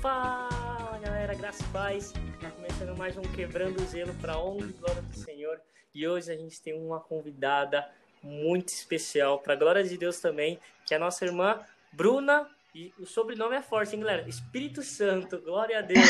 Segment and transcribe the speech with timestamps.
[0.00, 2.12] Fala galera, graças e paz.
[2.40, 5.60] Tá começando mais um Quebrando o Zelo para honra e glória do Senhor.
[5.94, 7.86] E hoje a gente tem uma convidada
[8.22, 11.60] muito especial, para glória de Deus também, que é a nossa irmã
[11.92, 12.48] Bruna.
[12.74, 14.26] E o sobrenome é forte, hein, galera?
[14.26, 16.00] Espírito Santo, glória a Deus.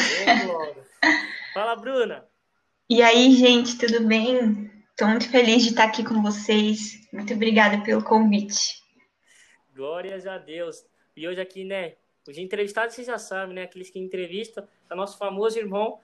[1.52, 2.25] Fala, Bruna.
[2.88, 4.70] E aí, gente, tudo bem?
[4.91, 7.09] Estou muito feliz de estar aqui com vocês.
[7.12, 8.84] Muito obrigada pelo convite.
[9.75, 10.84] Glórias a Deus.
[11.16, 11.96] E hoje aqui, né,
[12.29, 13.62] os entrevistados vocês já sabem, né?
[13.62, 16.00] Aqueles que entrevistam, é nosso famoso irmão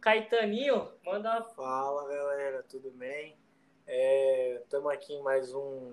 [0.00, 0.88] Caetaninho.
[1.04, 1.42] Manda.
[1.54, 3.36] Fala galera, tudo bem?
[4.62, 5.92] Estamos é, aqui em mais um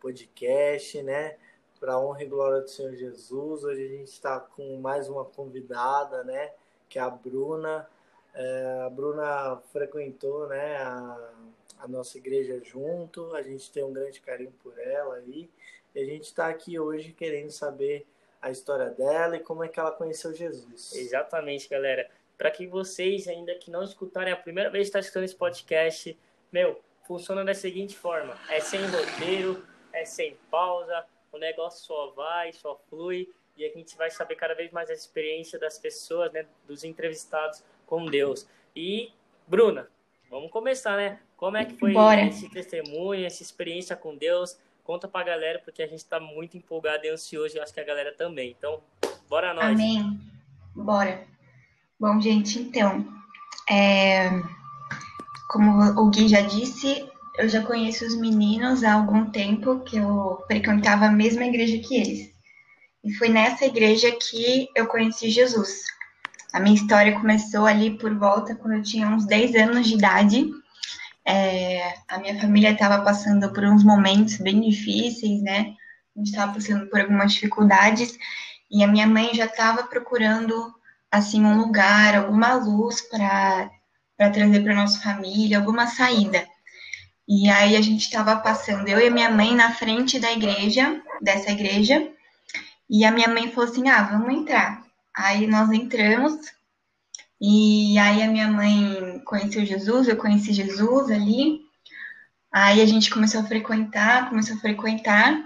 [0.00, 1.36] podcast, né?
[1.78, 3.64] Para honra e glória do Senhor Jesus.
[3.64, 6.52] Hoje a gente está com mais uma convidada, né?
[6.88, 7.86] Que é a Bruna.
[8.32, 10.78] É, a Bruna frequentou, né?
[10.78, 11.32] A,
[11.80, 13.34] a nossa igreja junto.
[13.34, 15.50] A gente tem um grande carinho por ela aí.
[15.94, 18.06] E a gente está aqui hoje querendo saber
[18.44, 20.94] a história dela e como é que ela conheceu Jesus.
[20.94, 22.10] Exatamente, galera.
[22.36, 26.18] Para que vocês ainda que não escutarem a primeira vez que está escutando esse podcast,
[26.52, 29.64] meu, funciona da seguinte forma: é sem roteiro,
[29.94, 34.52] é sem pausa, o negócio só vai, só flui e a gente vai saber cada
[34.52, 38.46] vez mais a experiência das pessoas, né, dos entrevistados com Deus.
[38.76, 39.10] E
[39.46, 39.88] Bruna,
[40.28, 41.18] vamos começar, né?
[41.34, 42.26] Como é que foi Bora.
[42.26, 44.58] esse testemunho, essa experiência com Deus?
[44.84, 47.84] Conta pra galera, porque a gente tá muito empolgado e ansioso, e acho que a
[47.84, 48.54] galera também.
[48.56, 48.80] Então,
[49.30, 49.64] bora nós.
[49.64, 50.20] Amém.
[50.74, 51.24] Bora.
[51.98, 53.06] Bom, gente, então,
[53.70, 54.28] é...
[55.48, 60.44] como o Gui já disse, eu já conheço os meninos há algum tempo, que eu
[60.46, 62.34] frequentava a mesma igreja que eles.
[63.02, 65.82] E foi nessa igreja que eu conheci Jesus.
[66.52, 70.50] A minha história começou ali por volta quando eu tinha uns 10 anos de idade.
[71.26, 75.74] É, a minha família estava passando por uns momentos bem difíceis, né?
[76.14, 78.18] A gente estava passando por algumas dificuldades
[78.70, 80.74] e a minha mãe já estava procurando
[81.10, 83.70] assim um lugar, alguma luz para
[84.16, 86.46] para trazer para nossa família, alguma saída.
[87.26, 91.50] E aí a gente estava passando, eu e minha mãe na frente da igreja, dessa
[91.50, 92.08] igreja,
[92.88, 94.84] e a minha mãe falou assim: "Ah, vamos entrar".
[95.16, 96.34] Aí nós entramos
[97.46, 101.60] e aí a minha mãe conheceu Jesus, eu conheci Jesus ali.
[102.50, 105.44] Aí a gente começou a frequentar, começou a frequentar.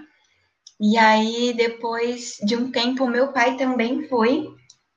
[0.79, 4.47] E aí depois de um tempo meu pai também foi,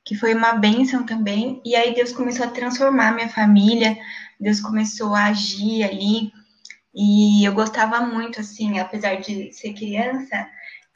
[0.04, 1.60] que foi uma bênção também.
[1.64, 3.98] E aí Deus começou a transformar minha família,
[4.38, 6.30] Deus começou a agir ali.
[6.94, 10.48] E eu gostava muito assim, apesar de ser criança,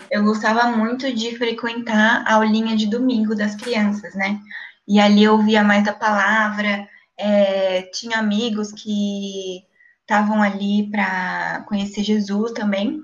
[0.08, 4.40] eu gostava muito de frequentar a aulinha de domingo das crianças, né?
[4.86, 9.64] E ali eu ouvia mais da palavra, é, tinha amigos que
[10.02, 13.02] estavam ali para conhecer Jesus também,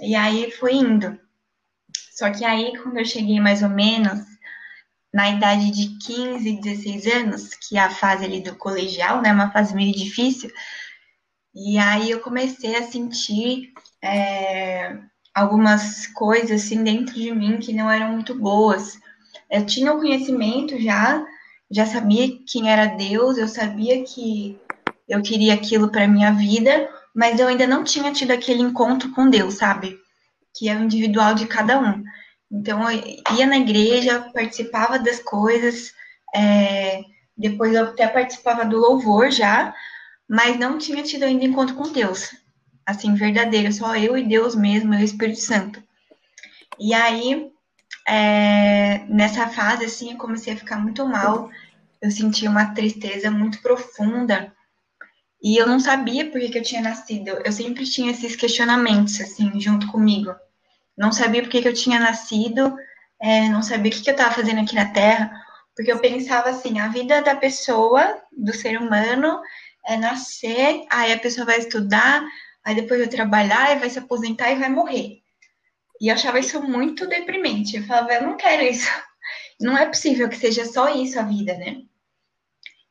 [0.00, 1.18] e aí fui indo.
[2.12, 4.20] Só que aí, quando eu cheguei mais ou menos
[5.12, 9.50] na idade de 15, 16 anos, que é a fase ali do colegial, né, uma
[9.50, 10.50] fase meio difícil,
[11.54, 14.96] e aí eu comecei a sentir é,
[15.34, 18.98] algumas coisas assim dentro de mim que não eram muito boas
[19.50, 21.24] eu tinha o conhecimento já,
[21.70, 24.58] já sabia quem era Deus, eu sabia que
[25.08, 29.28] eu queria aquilo para minha vida, mas eu ainda não tinha tido aquele encontro com
[29.28, 29.98] Deus, sabe?
[30.54, 32.04] Que é o individual de cada um.
[32.50, 33.02] Então eu
[33.36, 35.92] ia na igreja, participava das coisas,
[36.34, 37.02] é,
[37.36, 39.74] depois eu até participava do louvor já,
[40.28, 42.34] mas não tinha tido ainda encontro com Deus,
[42.86, 45.82] assim, verdadeiro, só eu e Deus mesmo, o Espírito Santo.
[46.78, 47.49] E aí
[48.10, 51.48] é, nessa fase, assim, eu comecei a ficar muito mal.
[52.02, 54.52] Eu senti uma tristeza muito profunda.
[55.40, 57.28] E eu não sabia por que, que eu tinha nascido.
[57.28, 60.34] Eu sempre tinha esses questionamentos, assim, junto comigo.
[60.98, 62.76] Não sabia por que, que eu tinha nascido,
[63.22, 65.30] é, não sabia o que, que eu estava fazendo aqui na Terra,
[65.74, 69.40] porque eu pensava assim: a vida da pessoa, do ser humano,
[69.86, 72.22] é nascer, aí a pessoa vai estudar,
[72.64, 75.22] aí depois vai trabalhar, e vai se aposentar e vai morrer.
[76.00, 77.76] E achava isso muito deprimente.
[77.76, 78.88] Eu falava, eu não quero isso.
[79.60, 81.82] Não é possível que seja só isso a vida, né?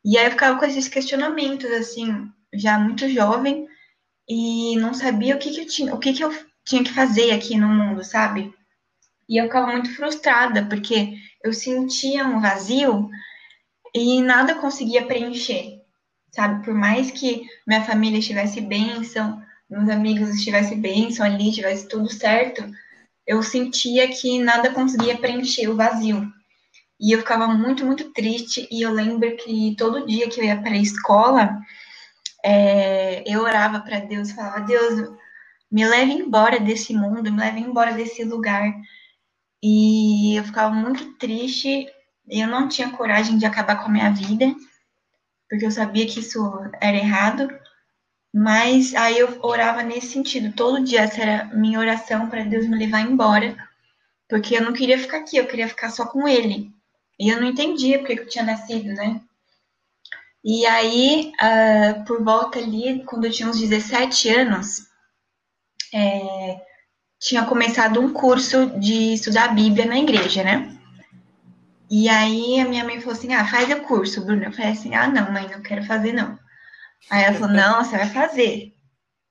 [0.06, 3.68] E aí eu ficava com esses questionamentos, assim, já muito jovem,
[4.28, 6.32] e não sabia o que, que eu tinha, o que, que eu
[6.64, 8.54] tinha que fazer aqui no mundo, sabe?
[9.28, 13.10] E eu ficava muito frustrada, porque eu sentia um vazio
[13.94, 15.82] e nada conseguia preencher,
[16.32, 16.64] sabe?
[16.64, 22.64] Por mais que minha família estivesse bênção, meus amigos estivessem bênção ali, tivesse tudo certo,
[23.30, 26.28] eu sentia que nada conseguia preencher o vazio.
[27.00, 28.68] E eu ficava muito, muito triste.
[28.72, 31.60] E eu lembro que todo dia que eu ia para a escola,
[32.44, 35.12] é, eu orava para Deus, falava: Deus,
[35.72, 38.74] me leve embora desse mundo, me leve embora desse lugar.
[39.62, 41.88] E eu ficava muito triste
[42.28, 44.56] Eu não tinha coragem de acabar com a minha vida,
[45.50, 46.40] porque eu sabia que isso
[46.82, 47.48] era errado.
[48.34, 50.54] Mas aí eu orava nesse sentido.
[50.56, 53.58] Todo dia essa era minha oração para Deus me levar embora.
[54.28, 56.72] Porque eu não queria ficar aqui, eu queria ficar só com ele.
[57.20, 59.20] E eu não entendia porque eu tinha nascido, né?
[60.44, 64.88] E aí, uh, por volta ali, quando eu tinha uns 17 anos,
[65.94, 66.62] é,
[67.20, 70.78] tinha começado um curso de estudar a Bíblia na igreja, né?
[71.92, 74.46] E aí a minha mãe falou assim: ah, faz o curso, Bruna.
[74.46, 76.38] Eu falei assim: ah, não, mãe, não quero fazer, não.
[77.10, 78.74] Aí ela falou: não, você vai fazer.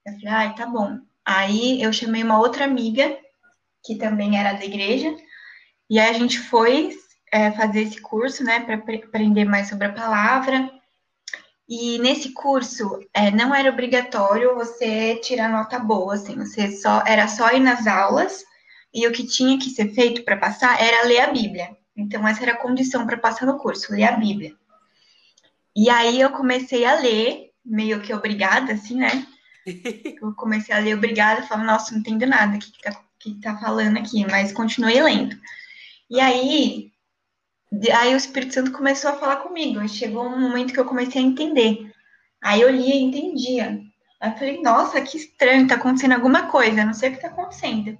[0.06, 0.98] Eu falei: ai, tá bom.
[1.24, 3.18] Aí eu chamei uma outra amiga,
[3.84, 5.14] que também era da igreja,
[5.90, 6.96] e aí a gente foi
[7.32, 10.70] é, fazer esse curso, né, para aprender mais sobre a palavra.
[11.68, 17.28] E nesse curso é, não era obrigatório você tirar nota boa, assim, você só era
[17.28, 18.42] só ir nas aulas
[18.92, 21.76] e o que tinha que ser feito para passar era ler a Bíblia.
[21.94, 24.54] Então essa era a condição para passar no curso, ler a Bíblia.
[25.76, 29.26] E aí eu comecei a ler, meio que obrigada, assim, né?
[30.20, 33.34] Eu comecei a ler obrigada, falava, nossa, não entendo nada, o que, que, tá, que
[33.40, 35.36] tá falando aqui, mas continuei lendo.
[36.10, 36.90] E aí
[37.94, 39.86] Aí o Espírito Santo começou a falar comigo.
[39.88, 41.92] chegou um momento que eu comecei a entender.
[42.42, 43.80] Aí eu lia e entendia.
[44.20, 47.28] Aí eu falei, nossa, que estranho, tá acontecendo alguma coisa, não sei o que tá
[47.28, 47.96] acontecendo.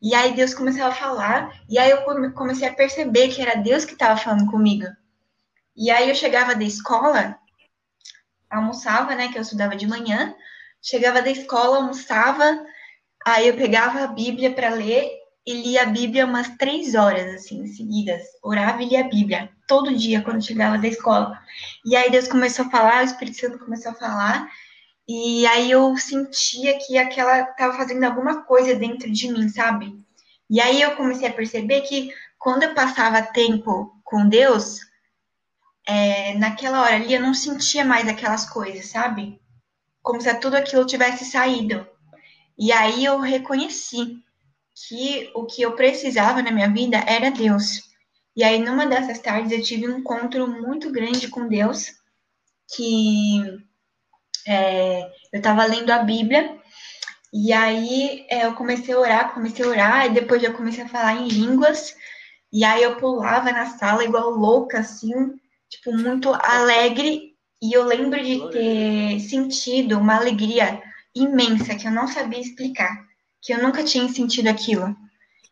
[0.00, 2.02] E aí Deus começou a falar, e aí eu
[2.32, 4.86] comecei a perceber que era Deus que estava falando comigo.
[5.76, 7.38] E aí eu chegava da escola,
[8.52, 10.34] almoçava, né, que eu estudava de manhã,
[10.80, 12.64] chegava da escola, almoçava,
[13.26, 15.10] aí eu pegava a Bíblia para ler
[15.46, 18.22] e lia a Bíblia umas três horas, assim, seguidas.
[18.42, 21.38] Orava e lia a Bíblia, todo dia, quando chegava da escola.
[21.84, 24.48] E aí Deus começou a falar, o Espírito Santo começou a falar,
[25.08, 29.92] e aí eu sentia que aquela estava fazendo alguma coisa dentro de mim, sabe?
[30.48, 34.80] E aí eu comecei a perceber que quando eu passava tempo com Deus,
[35.86, 39.40] é, naquela hora ali eu não sentia mais aquelas coisas, sabe?
[40.02, 41.86] Como se tudo aquilo tivesse saído.
[42.58, 44.18] E aí eu reconheci
[44.88, 47.92] que o que eu precisava na minha vida era Deus.
[48.34, 51.92] E aí, numa dessas tardes, eu tive um encontro muito grande com Deus,
[52.74, 53.42] que
[54.46, 55.02] é,
[55.32, 56.58] eu estava lendo a Bíblia,
[57.32, 60.88] e aí é, eu comecei a orar, comecei a orar, e depois eu comecei a
[60.88, 61.94] falar em línguas,
[62.50, 65.12] e aí eu pulava na sala igual louca, assim,
[65.72, 67.32] tipo, muito alegre,
[67.62, 70.82] e eu lembro de ter sentido uma alegria
[71.14, 74.96] imensa que eu não sabia explicar que eu nunca tinha sentido aquilo.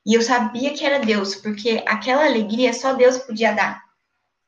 [0.07, 3.83] E eu sabia que era Deus, porque aquela alegria só Deus podia dar.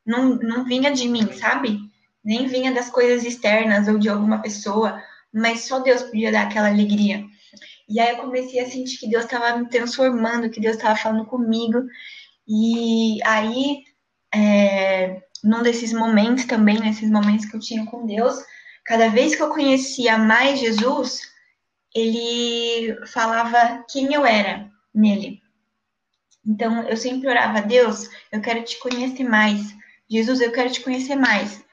[0.05, 1.77] Não, não vinha de mim, sabe?
[2.23, 6.69] Nem vinha das coisas externas ou de alguma pessoa, mas só Deus podia dar aquela
[6.69, 7.25] alegria.
[7.87, 11.25] E aí eu comecei a sentir que Deus estava me transformando, que Deus estava falando
[11.25, 11.83] comigo.
[12.47, 13.83] E aí,
[14.33, 18.35] é, num desses momentos também, nesses momentos que eu tinha com Deus,
[18.85, 21.21] cada vez que eu conhecia mais Jesus,
[21.93, 25.41] ele falava quem eu era nele.
[26.45, 29.73] Então, eu sempre orava, Deus, eu quero te conhecer mais.
[30.09, 31.63] Jesus, eu quero te conhecer mais.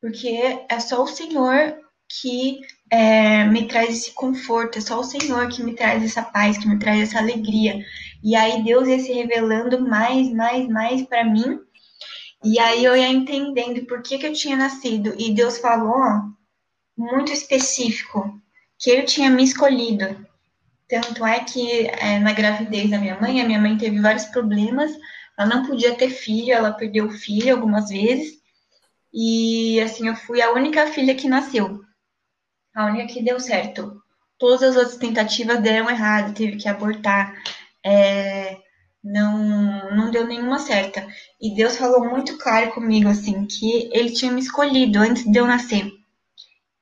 [0.00, 1.76] Porque é só o Senhor
[2.08, 6.58] que é, me traz esse conforto, é só o Senhor que me traz essa paz,
[6.58, 7.84] que me traz essa alegria.
[8.22, 11.58] E aí Deus ia se revelando mais, mais, mais para mim.
[12.44, 15.14] E aí eu ia entendendo por que, que eu tinha nascido.
[15.18, 16.02] E Deus falou
[16.96, 18.40] muito específico
[18.78, 20.24] que eu tinha me escolhido.
[20.88, 24.92] Tanto é que é, na gravidez da minha mãe, a minha mãe teve vários problemas,
[25.38, 28.38] ela não podia ter filho, ela perdeu o filho algumas vezes,
[29.12, 31.80] e assim, eu fui a única filha que nasceu,
[32.74, 34.02] a única que deu certo.
[34.38, 37.34] Todas as outras tentativas deram errado, teve que abortar,
[37.82, 38.58] é,
[39.04, 41.06] não, não deu nenhuma certa.
[41.40, 45.46] E Deus falou muito claro comigo, assim, que Ele tinha me escolhido antes de eu
[45.46, 45.92] nascer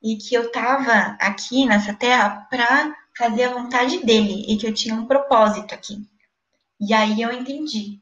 [0.03, 4.73] e que eu estava aqui nessa terra para fazer a vontade dele e que eu
[4.73, 5.99] tinha um propósito aqui.
[6.81, 8.01] E aí eu entendi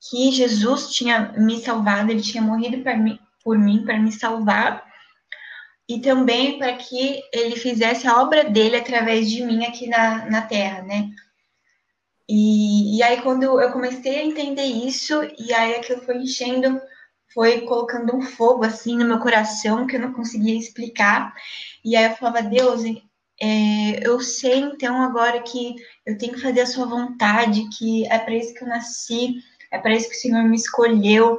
[0.00, 4.84] que Jesus tinha me salvado, ele tinha morrido mim, por mim para me salvar
[5.88, 10.42] e também para que ele fizesse a obra dele através de mim aqui na, na
[10.42, 11.10] terra, né?
[12.28, 16.80] E, e aí quando eu comecei a entender isso, e aí aquilo foi enchendo
[17.34, 21.34] foi colocando um fogo assim no meu coração que eu não conseguia explicar.
[21.84, 22.82] E aí eu falava, Deus,
[23.40, 25.74] é, eu sei então agora que
[26.06, 29.78] eu tenho que fazer a sua vontade, que é para isso que eu nasci, é
[29.78, 31.38] para isso que o Senhor me escolheu.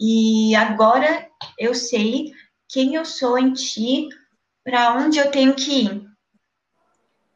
[0.00, 2.32] E agora eu sei
[2.68, 4.08] quem eu sou em ti,
[4.64, 6.06] para onde eu tenho que ir.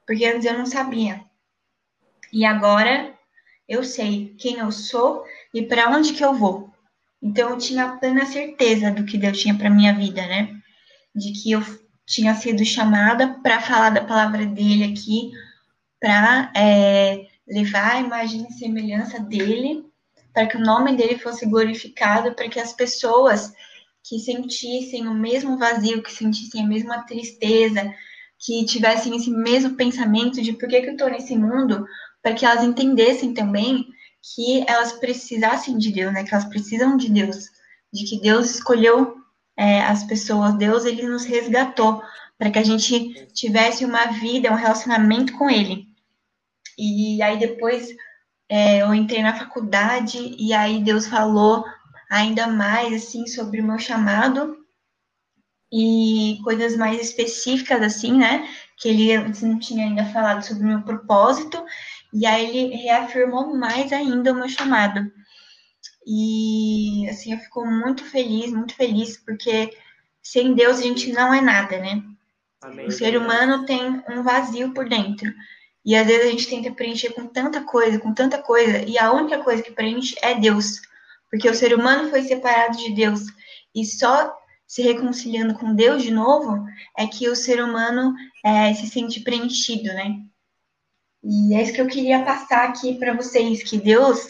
[0.06, 1.27] Porque antes eu não sabia.
[2.32, 3.14] E agora
[3.68, 6.73] eu sei quem eu sou e para onde que eu vou.
[7.23, 10.56] Então eu tinha plena certeza do que Deus tinha para minha vida, né?
[11.14, 11.62] De que eu
[12.06, 15.30] tinha sido chamada para falar da palavra dele aqui,
[16.00, 19.85] para é, levar a imagem e semelhança dele,
[20.32, 23.52] para que o nome dele fosse glorificado, para que as pessoas
[24.02, 27.92] que sentissem o mesmo vazio, que sentissem a mesma tristeza,
[28.38, 31.85] que tivessem esse mesmo pensamento de por que, que eu estou nesse mundo,
[32.22, 33.87] para que elas entendessem também
[34.34, 36.25] que elas precisassem de Deus, né?
[36.25, 37.46] Que elas precisam de Deus,
[37.92, 39.16] de que Deus escolheu
[39.56, 42.02] é, as pessoas, Deus ele nos resgatou
[42.38, 45.88] para que a gente tivesse uma vida, um relacionamento com Ele.
[46.78, 47.88] E aí depois
[48.48, 51.64] é, eu entrei na faculdade e aí Deus falou
[52.08, 54.56] ainda mais assim sobre o meu chamado
[55.72, 58.48] e coisas mais específicas assim, né?
[58.78, 61.62] Que ele não tinha ainda falado sobre o meu propósito
[62.12, 65.10] e aí ele reafirmou mais ainda o meu chamado.
[66.06, 69.76] E assim, eu fico muito feliz, muito feliz, porque
[70.22, 72.02] sem Deus a gente não é nada, né?
[72.62, 72.86] Amém.
[72.86, 75.32] O ser humano tem um vazio por dentro.
[75.84, 79.12] E às vezes a gente tenta preencher com tanta coisa, com tanta coisa, e a
[79.12, 80.80] única coisa que preenche é Deus.
[81.30, 83.20] Porque o ser humano foi separado de Deus.
[83.74, 84.34] E só
[84.66, 89.84] se reconciliando com Deus de novo é que o ser humano é, se sente preenchido,
[89.84, 90.20] né?
[91.22, 94.28] E é isso que eu queria passar aqui para vocês, que Deus,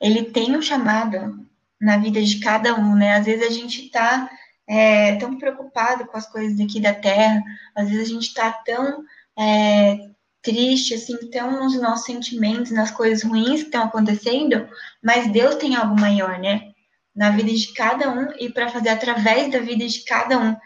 [0.00, 1.46] ele tem um chamado
[1.80, 3.16] na vida de cada um, né?
[3.16, 4.30] Às vezes a gente está
[4.66, 7.42] é, tão preocupado com as coisas daqui da Terra,
[7.74, 9.04] às vezes a gente está tão
[9.38, 10.10] é,
[10.42, 14.68] triste, assim, tão nos nossos sentimentos, nas coisas ruins que estão acontecendo,
[15.02, 16.72] mas Deus tem algo maior, né?
[17.14, 20.56] Na vida de cada um e para fazer através da vida de cada um,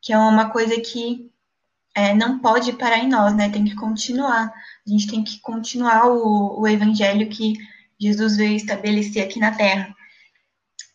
[0.00, 1.29] que é uma coisa que
[1.94, 3.48] é, não pode parar em nós, né?
[3.50, 4.52] Tem que continuar.
[4.86, 7.54] A gente tem que continuar o, o evangelho que
[8.00, 9.94] Jesus veio estabelecer aqui na Terra.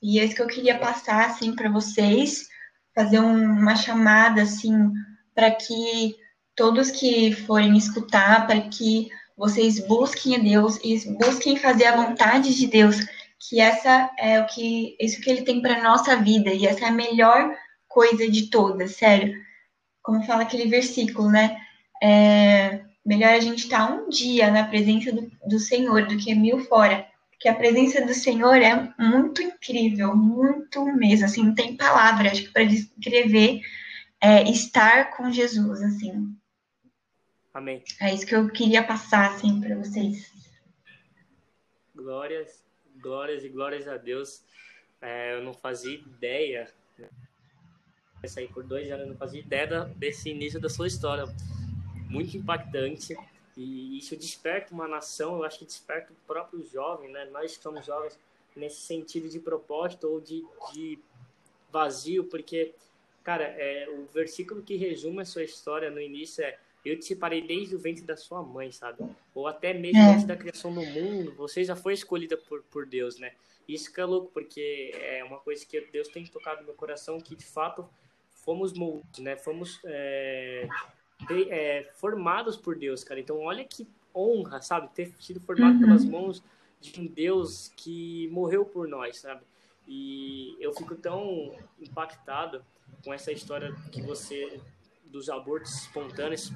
[0.01, 2.47] E é isso que eu queria passar, assim, para vocês,
[2.93, 4.91] fazer um, uma chamada, assim,
[5.33, 6.15] para que
[6.55, 12.55] todos que forem escutar, para que vocês busquem a Deus e busquem fazer a vontade
[12.55, 12.95] de Deus,
[13.37, 16.87] que essa é o que isso que ele tem para nossa vida e essa é
[16.87, 17.53] a melhor
[17.87, 19.44] coisa de todas, sério.
[20.05, 21.59] Como fala aquele versículo, né?
[22.01, 26.35] É, melhor a gente estar tá um dia na presença do, do Senhor do que
[26.35, 27.07] mil fora.
[27.31, 32.43] Porque a presença do Senhor é muito incrível, muito mesmo, assim, não tem palavras, acho
[32.43, 33.61] que para descrever
[34.21, 36.35] é, estar com Jesus, assim.
[37.51, 37.83] Amém.
[37.99, 40.31] É isso que eu queria passar, assim, para vocês.
[41.95, 42.63] Glórias,
[43.01, 44.43] glórias e glórias a Deus.
[45.01, 46.71] É, eu não fazia ideia,
[48.21, 48.29] né?
[48.29, 51.25] saí por dois anos, eu não fazia ideia desse início da sua história
[52.09, 53.15] muito impactante
[53.57, 57.25] e isso desperta uma nação, eu acho que desperta o próprio jovem, né?
[57.25, 58.19] Nós somos jovens
[58.55, 60.99] nesse sentido de propósito ou de, de
[61.71, 62.73] vazio, porque,
[63.23, 67.41] cara, é, o versículo que resume a sua história no início é eu te separei
[67.41, 69.03] desde o ventre da sua mãe, sabe?
[69.33, 70.13] Ou até mesmo é.
[70.13, 73.33] antes da criação do mundo, você já foi escolhida por, por Deus, né?
[73.67, 77.19] Isso que é louco, porque é uma coisa que Deus tem tocado no meu coração,
[77.19, 77.89] que de fato
[78.45, 79.35] fomos moldes, né?
[79.35, 80.67] Fomos é,
[81.27, 83.19] de, é, formados por Deus, cara.
[83.19, 84.89] Então, olha que honra, sabe?
[84.93, 85.81] Ter sido formado uhum.
[85.81, 86.43] pelas mãos
[86.79, 89.41] de um Deus que morreu por nós, sabe?
[89.87, 92.63] E eu fico tão impactado
[93.03, 94.59] com essa história que você
[95.05, 96.51] dos abortos espontâneos,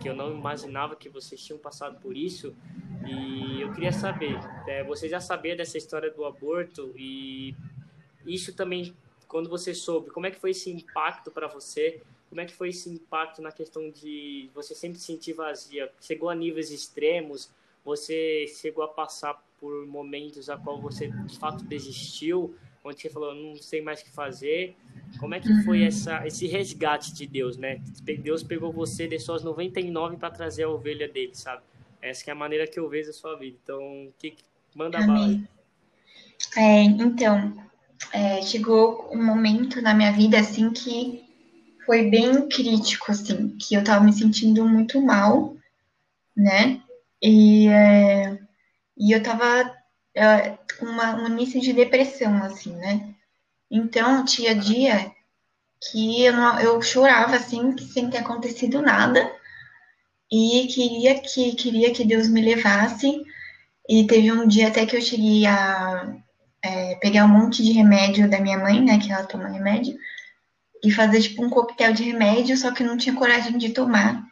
[0.00, 2.54] que eu não imaginava que vocês tinham passado por isso.
[3.06, 7.54] E eu queria saber, é, você já sabia dessa história do aborto e
[8.26, 8.94] isso também,
[9.32, 12.02] quando você soube, como é que foi esse impacto para você?
[12.28, 15.90] Como é que foi esse impacto na questão de você sempre sentir vazia?
[16.02, 17.50] Chegou a níveis extremos?
[17.82, 23.34] Você chegou a passar por momentos a qual você de fato desistiu, onde você falou
[23.34, 24.76] não sei mais o que fazer?
[25.18, 25.86] Como é que foi uhum.
[25.86, 27.80] essa, esse resgate de Deus, né?
[28.02, 31.62] Deus pegou você, deixou as 99 para trazer a ovelha dele, sabe?
[32.02, 33.56] Essa é a maneira que eu vejo a sua vida.
[33.62, 34.36] Então, que
[34.74, 35.08] manda Amém.
[35.08, 35.48] bala.
[36.56, 37.71] É, então,
[38.12, 41.22] é, chegou um momento na minha vida assim que
[41.84, 45.56] foi bem crítico, assim, que eu tava me sentindo muito mal,
[46.36, 46.80] né?
[47.20, 48.38] E, é,
[48.96, 49.72] e eu tava
[50.14, 53.14] é, com uma, um início de depressão, assim, né?
[53.70, 55.10] Então, tinha dia
[55.90, 59.30] que eu, não, eu chorava, assim, sem ter acontecido nada,
[60.30, 63.22] e queria que, queria que Deus me levasse,
[63.88, 66.16] e teve um dia até que eu cheguei a
[66.62, 69.98] é, pegar um monte de remédio da minha mãe, né, que ela toma remédio,
[70.82, 74.24] e fazer tipo um coquetel de remédio, só que não tinha coragem de tomar.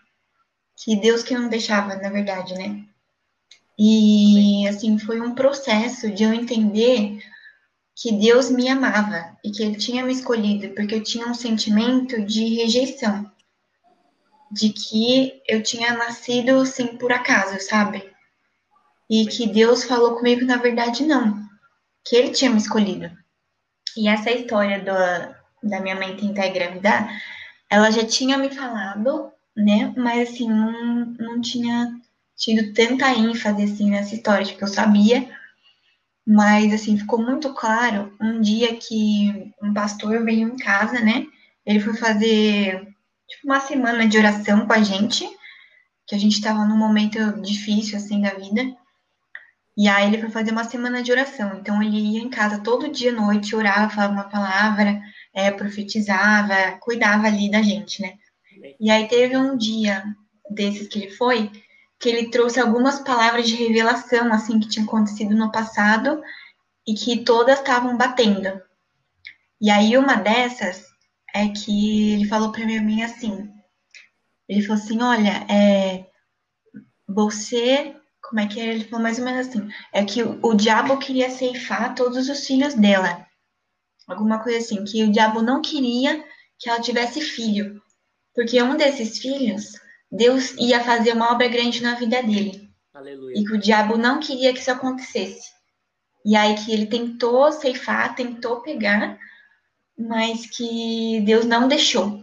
[0.82, 2.84] Que Deus que não deixava, na verdade, né?
[3.78, 7.18] E assim, foi um processo de eu entender
[7.94, 12.22] que Deus me amava e que Ele tinha me escolhido, porque eu tinha um sentimento
[12.24, 13.30] de rejeição,
[14.50, 18.10] de que eu tinha nascido assim por acaso, sabe?
[19.08, 21.49] E que Deus falou comigo, na verdade, não,
[22.04, 23.10] que Ele tinha me escolhido.
[23.96, 27.10] E essa história do, da minha mãe tentar engravidar,
[27.68, 29.92] ela já tinha me falado, né?
[29.96, 31.92] Mas assim, não, não tinha
[32.36, 35.28] tido tanta ênfase assim nessa história, porque eu sabia
[36.26, 41.26] mas, assim, ficou muito claro um dia que um pastor veio em casa, né?
[41.66, 42.86] Ele foi fazer,
[43.28, 45.28] tipo, uma semana de oração com a gente,
[46.06, 48.62] que a gente estava num momento difícil, assim, da vida.
[49.76, 51.56] E aí ele foi fazer uma semana de oração.
[51.58, 55.00] Então, ele ia em casa todo dia à noite, orava, falava uma palavra,
[55.32, 58.14] é, profetizava, cuidava ali da gente, né?
[58.78, 60.04] E aí teve um dia
[60.50, 61.50] desses que ele foi,
[61.98, 66.20] que ele trouxe algumas palavras de revelação, assim, que tinham acontecido no passado
[66.86, 68.60] e que todas estavam batendo.
[69.60, 70.84] E aí uma dessas
[71.34, 73.48] é que ele falou para mim assim,
[74.48, 76.06] ele falou assim, olha, é,
[77.06, 77.94] você,
[78.30, 78.70] como é que era?
[78.70, 82.46] Ele falou mais ou menos assim, é que o, o diabo queria ceifar todos os
[82.46, 83.26] filhos dela.
[84.06, 86.24] Alguma coisa assim, que o diabo não queria
[86.56, 87.82] que ela tivesse filho.
[88.32, 89.72] Porque um desses filhos
[90.10, 92.70] Deus ia fazer uma obra grande na vida dele.
[92.94, 93.36] Aleluia.
[93.36, 95.50] E que o diabo não queria que isso acontecesse.
[96.24, 99.18] E aí que ele tentou ceifar, tentou pegar,
[99.98, 102.22] mas que Deus não deixou.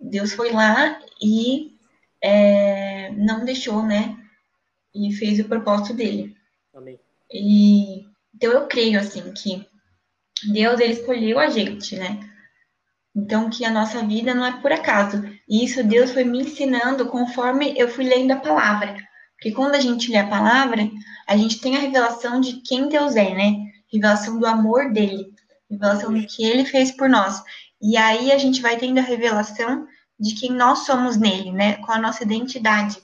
[0.00, 1.76] Deus foi lá e
[2.20, 4.18] é, não deixou, né?
[4.94, 6.36] E fez o propósito dele.
[6.74, 6.98] Amém.
[7.30, 9.66] E, então eu creio, assim, que
[10.52, 12.20] Deus, ele escolheu a gente, né?
[13.14, 15.22] Então, que a nossa vida não é por acaso.
[15.48, 18.96] E isso Deus foi me ensinando conforme eu fui lendo a palavra.
[19.36, 20.88] Porque quando a gente lê a palavra,
[21.26, 23.56] a gente tem a revelação de quem Deus é, né?
[23.92, 25.32] Revelação do amor dele,
[25.70, 27.42] revelação do que ele fez por nós.
[27.80, 29.86] E aí a gente vai tendo a revelação
[30.18, 31.74] de quem nós somos nele, né?
[31.78, 32.96] Com a nossa identidade,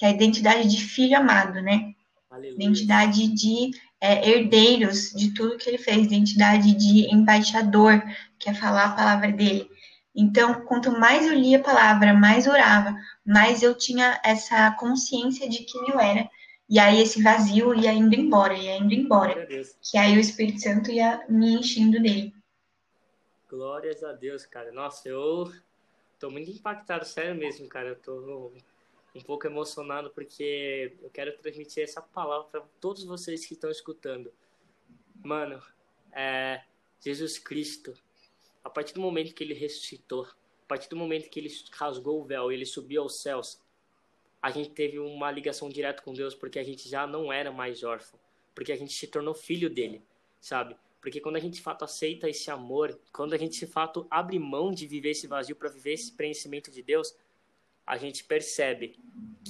[0.00, 1.92] que é a identidade de filho amado, né?
[2.30, 2.54] Aleluia.
[2.54, 8.02] Identidade de é, herdeiros de tudo que ele fez, identidade de embaixador,
[8.38, 9.70] que é falar a palavra dele.
[10.16, 15.64] Então, quanto mais eu lia a palavra, mais orava, mais eu tinha essa consciência de
[15.64, 16.30] quem eu era.
[16.66, 19.46] E aí esse vazio ia indo embora, ia indo embora.
[19.82, 22.32] Que aí o Espírito Santo ia me enchendo dele.
[23.50, 24.72] Glórias a Deus, cara.
[24.72, 25.52] Nossa, eu
[26.18, 27.90] tô muito impactado, sério mesmo, cara.
[27.90, 28.50] Eu tô
[29.14, 34.32] um pouco emocionado porque eu quero transmitir essa palavra para todos vocês que estão escutando.
[35.22, 35.62] Mano,
[36.12, 36.62] é,
[37.00, 37.94] Jesus Cristo,
[38.64, 42.24] a partir do momento que ele ressuscitou, a partir do momento que ele rasgou o
[42.24, 43.60] véu, ele subiu aos céus,
[44.40, 47.82] a gente teve uma ligação direta com Deus porque a gente já não era mais
[47.82, 48.18] órfão,
[48.54, 50.02] porque a gente se tornou filho dele,
[50.40, 50.76] sabe?
[51.00, 54.38] Porque quando a gente de fato aceita esse amor, quando a gente de fato abre
[54.38, 57.14] mão de viver esse vazio para viver esse preenchimento de Deus,
[57.90, 58.96] a gente percebe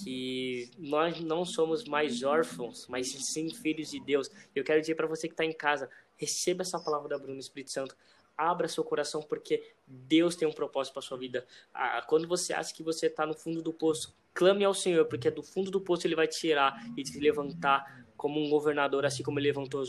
[0.03, 4.31] que nós não somos mais órfãos, mas sim filhos de Deus.
[4.55, 7.71] Eu quero dizer para você que está em casa, receba essa palavra da Bruna Espírito
[7.71, 7.95] Santo.
[8.39, 11.47] Abra seu coração porque Deus tem um propósito para sua vida.
[11.75, 15.31] Ah, quando você acha que você está no fundo do poço, clame ao Senhor, porque
[15.31, 19.23] do fundo do poço Ele vai te tirar e te levantar como um governador, assim
[19.23, 19.85] como Ele levantou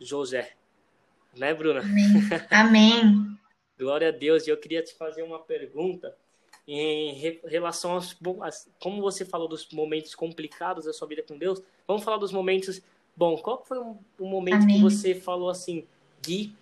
[0.00, 0.54] José.
[1.36, 1.80] Né, Bruna?
[1.80, 2.06] Amém.
[2.50, 3.38] Amém.
[3.78, 4.46] Glória a Deus.
[4.46, 6.16] E eu queria te fazer uma pergunta
[6.66, 8.16] em relação aos
[8.80, 12.80] como você falou dos momentos complicados da sua vida com Deus, vamos falar dos momentos.
[13.16, 14.76] Bom, qual foi o um, momento Amém.
[14.76, 15.84] que você falou assim,
[16.22, 16.54] Gui,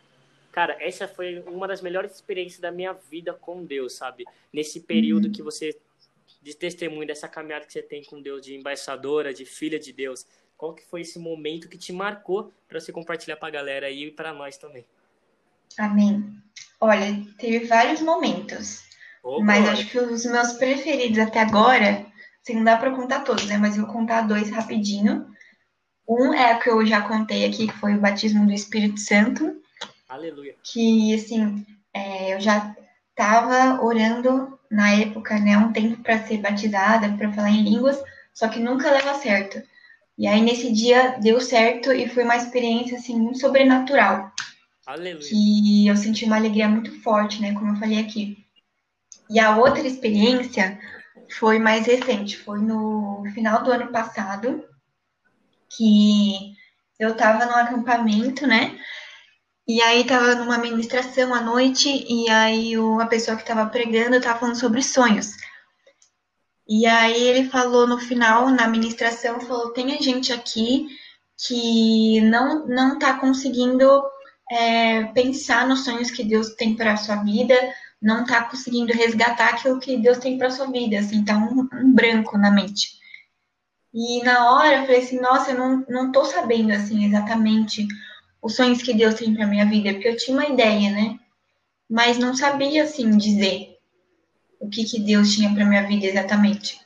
[0.51, 4.25] cara, essa foi uma das melhores experiências da minha vida com Deus, sabe?
[4.53, 5.33] Nesse período uhum.
[5.33, 5.79] que você
[6.41, 10.27] de testemunho dessa caminhada que você tem com Deus de embaixadora, de filha de Deus.
[10.57, 14.11] Qual que foi esse momento que te marcou para você compartilhar para a galera e
[14.11, 14.85] para nós também?
[15.79, 16.25] Amém.
[16.81, 18.88] Olha, teve vários momentos.
[19.43, 22.07] Mas acho que os meus preferidos até agora,
[22.43, 23.59] assim, não dá para contar todos, né?
[23.59, 25.27] Mas eu vou contar dois rapidinho.
[26.09, 29.61] Um é o que eu já contei aqui, que foi o batismo do Espírito Santo.
[30.09, 30.55] Aleluia.
[30.63, 32.75] Que, assim, é, eu já
[33.11, 38.01] estava orando na época, né, um tempo para ser batizada, para falar em línguas,
[38.33, 39.61] só que nunca leva certo.
[40.17, 44.33] E aí nesse dia deu certo e foi uma experiência assim muito sobrenatural.
[44.87, 45.21] Aleluia.
[45.29, 48.45] Que eu senti uma alegria muito forte, né, como eu falei aqui.
[49.31, 50.79] E a outra experiência
[51.39, 54.65] foi mais recente, foi no final do ano passado,
[55.69, 56.55] que
[56.99, 58.79] eu estava no acampamento, né?
[59.67, 64.39] E aí estava numa ministração à noite, e aí uma pessoa que estava pregando estava
[64.39, 65.33] falando sobre sonhos.
[66.67, 70.87] E aí ele falou no final, na ministração, falou, tem gente aqui
[71.37, 74.03] que não não está conseguindo
[74.51, 77.55] é, pensar nos sonhos que Deus tem para a sua vida,
[78.01, 81.93] não tá conseguindo resgatar aquilo que Deus tem para sua vida, assim, tá um, um,
[81.93, 82.97] branco na mente.
[83.93, 87.87] E na hora eu falei assim, nossa, eu não, não tô sabendo, assim, exatamente
[88.41, 91.19] os sonhos que Deus tem para minha vida, porque eu tinha uma ideia, né?
[91.91, 93.77] Mas não sabia, assim, dizer
[94.61, 96.81] o que, que Deus tinha para minha vida exatamente.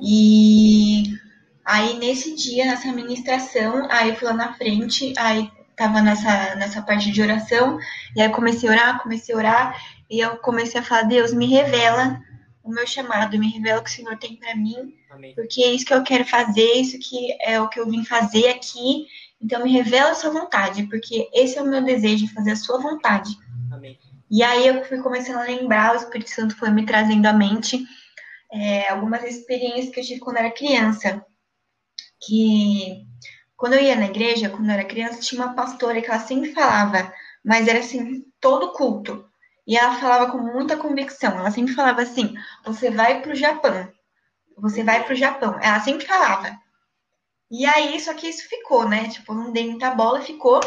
[0.00, 1.18] E
[1.64, 6.82] aí, nesse dia, nessa ministração, aí eu fui lá na frente, aí tava nessa, nessa
[6.82, 7.78] parte de oração,
[8.14, 11.46] e aí comecei a orar, comecei a orar, e eu comecei a falar, Deus, me
[11.46, 12.20] revela
[12.62, 15.34] o meu chamado, me revela o que o Senhor tem para mim, Amém.
[15.34, 18.48] porque é isso que eu quero fazer, isso que é o que eu vim fazer
[18.48, 19.06] aqui,
[19.40, 22.80] então me revela a sua vontade, porque esse é o meu desejo, fazer a sua
[22.80, 23.30] vontade.
[23.72, 23.98] Amém.
[24.30, 27.82] E aí eu fui começando a lembrar, o Espírito Santo foi me trazendo à mente
[28.52, 31.24] é, algumas experiências que eu tive quando era criança,
[32.20, 33.06] que
[33.56, 36.52] quando eu ia na igreja, quando eu era criança, tinha uma pastora que ela sempre
[36.52, 37.12] falava,
[37.44, 39.28] mas era assim, todo culto.
[39.68, 41.38] E ela falava com muita convicção.
[41.38, 43.86] Ela sempre falava assim: você vai para o Japão.
[44.56, 45.58] Você vai para o Japão.
[45.60, 46.58] Ela sempre falava.
[47.50, 49.08] E aí, só que isso ficou, né?
[49.08, 50.60] Tipo, não dei muita bola, ficou.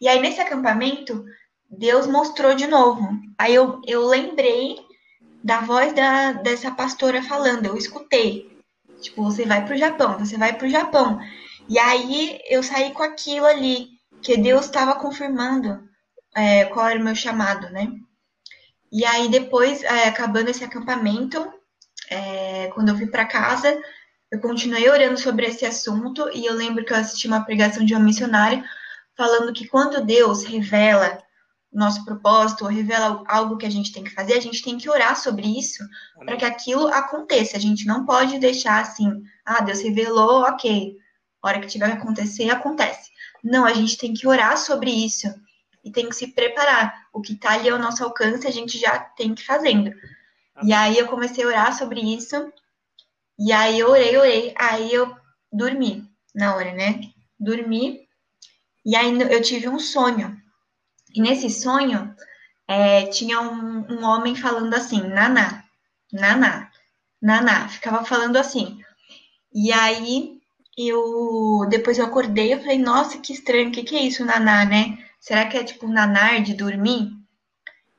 [0.00, 1.24] E aí, nesse acampamento,
[1.68, 3.08] Deus mostrou de novo.
[3.36, 4.76] Aí eu, eu lembrei
[5.42, 8.56] da voz da, dessa pastora falando, eu escutei.
[9.00, 11.20] Tipo, você vai para o Japão, você vai para o Japão.
[11.68, 13.88] E aí eu saí com aquilo ali,
[14.22, 15.82] que Deus estava confirmando
[16.34, 17.92] é, qual era o meu chamado, né?
[18.90, 21.52] E aí depois, é, acabando esse acampamento,
[22.10, 23.76] é, quando eu fui para casa,
[24.30, 27.94] eu continuei orando sobre esse assunto e eu lembro que eu assisti uma pregação de
[27.94, 28.64] uma missionária
[29.16, 31.18] falando que quando Deus revela
[31.72, 34.88] nosso propósito ou revela algo que a gente tem que fazer, a gente tem que
[34.88, 35.84] orar sobre isso
[36.24, 37.56] para que aquilo aconteça.
[37.56, 40.96] A gente não pode deixar assim, ah, Deus revelou, ok,
[41.42, 43.10] a hora que tiver que acontecer, acontece.
[43.44, 45.28] Não, a gente tem que orar sobre isso
[45.86, 47.06] e tem que se preparar.
[47.12, 49.94] O que está ali ao nosso alcance, a gente já tem que ir fazendo.
[50.64, 52.52] E aí eu comecei a orar sobre isso.
[53.38, 54.54] E aí eu orei, orei.
[54.58, 55.16] Aí eu
[55.52, 57.00] dormi na hora, né?
[57.38, 58.00] Dormi.
[58.84, 60.36] E aí eu tive um sonho.
[61.14, 62.12] E nesse sonho,
[62.66, 65.62] é, tinha um, um homem falando assim, Naná,
[66.12, 66.68] Naná,
[67.22, 67.68] Naná.
[67.68, 68.82] Ficava falando assim.
[69.54, 70.40] E aí
[70.76, 74.64] eu depois eu acordei, eu falei, nossa, que estranho, o que, que é isso, naná,
[74.64, 74.98] né?
[75.26, 77.10] Será que é tipo nanar de dormir?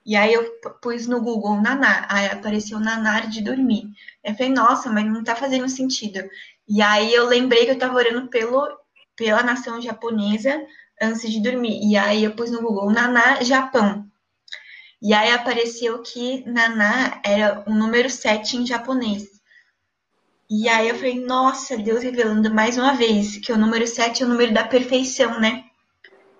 [0.05, 0.49] E aí eu
[0.81, 3.83] pus no Google naná, aí apareceu nanar de dormir.
[4.23, 6.21] Eu falei, nossa, mas não tá fazendo sentido.
[6.65, 8.65] E aí eu lembrei que eu tava orando pelo,
[9.13, 10.57] pela nação japonesa
[11.01, 11.81] antes de dormir.
[11.83, 14.09] E aí eu pus no Google naná Japão.
[15.01, 19.25] E aí apareceu que naná era o número 7 em japonês.
[20.49, 24.25] E aí eu falei, nossa, Deus revelando mais uma vez que o número 7 é
[24.25, 25.66] o número da perfeição, né?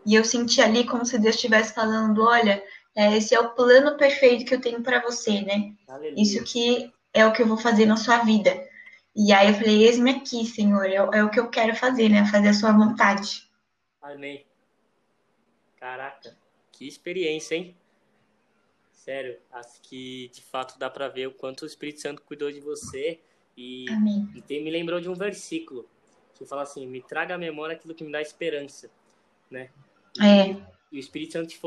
[0.08, 2.63] E eu senti ali como se Deus estivesse falando, olha,
[2.96, 5.76] é, esse é o plano perfeito que eu tenho para você, né?
[5.86, 6.13] Aleluia.
[6.17, 8.58] Isso que é o que eu vou fazer na sua vida.
[9.13, 12.26] E aí eu falei, eis-me aqui, Senhor, é, é, o que eu quero fazer, né?
[12.26, 13.50] Fazer a sua vontade.
[14.02, 14.46] Amém.
[15.78, 16.38] Caraca,
[16.72, 17.76] que experiência, hein?
[18.93, 22.62] Sério, acho que de fato dá para ver o quanto o Espírito Santo cuidou de
[22.62, 23.20] você
[23.58, 23.86] e,
[24.34, 25.86] e tem, me lembrou de um versículo
[26.34, 28.89] que fala assim: me traga à memória aquilo que me dá esperança,
[29.52, 29.70] né?
[30.22, 30.52] É.
[30.92, 31.60] E o Espírito Santo te,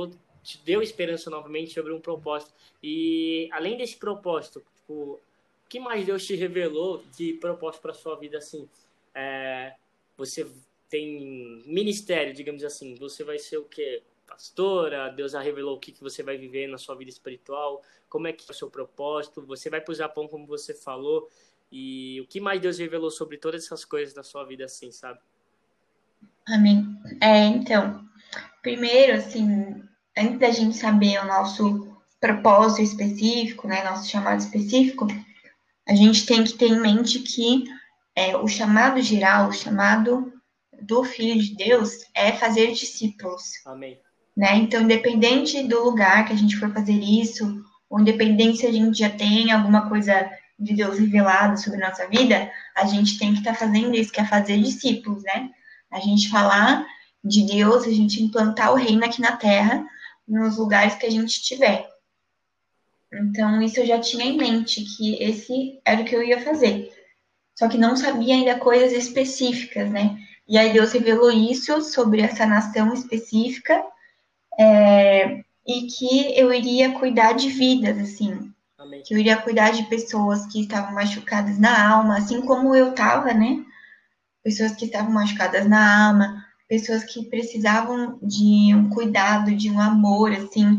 [0.43, 2.53] te deu esperança novamente sobre um propósito.
[2.83, 5.21] E além desse propósito, tipo, o
[5.69, 8.69] que mais Deus te revelou de propósito para sua vida assim?
[9.15, 9.75] É,
[10.17, 10.47] você
[10.89, 12.95] tem ministério, digamos assim.
[12.97, 14.03] Você vai ser o quê?
[14.27, 15.09] Pastora?
[15.09, 17.83] Deus já revelou o que, que você vai viver na sua vida espiritual?
[18.09, 19.43] Como é que é o seu propósito?
[19.43, 21.29] Você vai para o Japão, como você falou.
[21.71, 25.21] E o que mais Deus revelou sobre todas essas coisas da sua vida, assim, sabe?
[26.47, 26.85] Amém.
[27.21, 28.05] É, então,
[28.63, 29.83] primeiro, assim,
[30.17, 35.07] antes da gente saber o nosso propósito específico, né, nosso chamado específico,
[35.89, 37.65] a gente tem que ter em mente que
[38.15, 40.33] é, o chamado geral, o chamado
[40.83, 43.43] do Filho de Deus é fazer discípulos.
[43.67, 43.99] Amém.
[44.37, 44.57] Né?
[44.57, 48.99] Então, independente do lugar que a gente for fazer isso, ou independente se a gente
[48.99, 53.39] já tem alguma coisa de Deus revelado sobre a nossa vida, a gente tem que
[53.39, 55.51] estar tá fazendo isso, que é fazer discípulos, né?
[55.91, 56.87] A gente falar
[57.23, 59.87] de Deus, a gente implantar o reino aqui na terra,
[60.27, 61.89] nos lugares que a gente estiver.
[63.13, 66.93] Então, isso eu já tinha em mente, que esse era o que eu ia fazer.
[67.55, 70.19] Só que não sabia ainda coisas específicas, né?
[70.49, 73.85] E aí Deus revelou isso sobre essa nação específica,
[74.59, 79.03] é, e que eu iria cuidar de vidas, assim, Amém.
[79.03, 83.35] Que eu iria cuidar de pessoas que estavam machucadas na alma, assim como eu estava,
[83.35, 83.63] né?
[84.43, 90.31] Pessoas que estavam machucadas na alma, pessoas que precisavam de um cuidado, de um amor,
[90.31, 90.79] assim,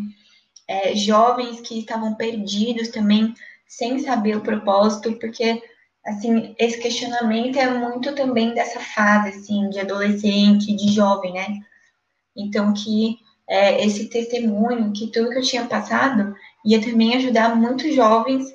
[0.65, 3.34] é, jovens que estavam perdidos também,
[3.67, 5.62] sem saber o propósito, porque,
[6.06, 11.60] assim, esse questionamento é muito também dessa fase, assim, de adolescente, de jovem, né?
[12.38, 16.34] Então, que é, esse testemunho, que tudo que eu tinha passado,
[16.65, 18.45] ia também ajudar muitos jovens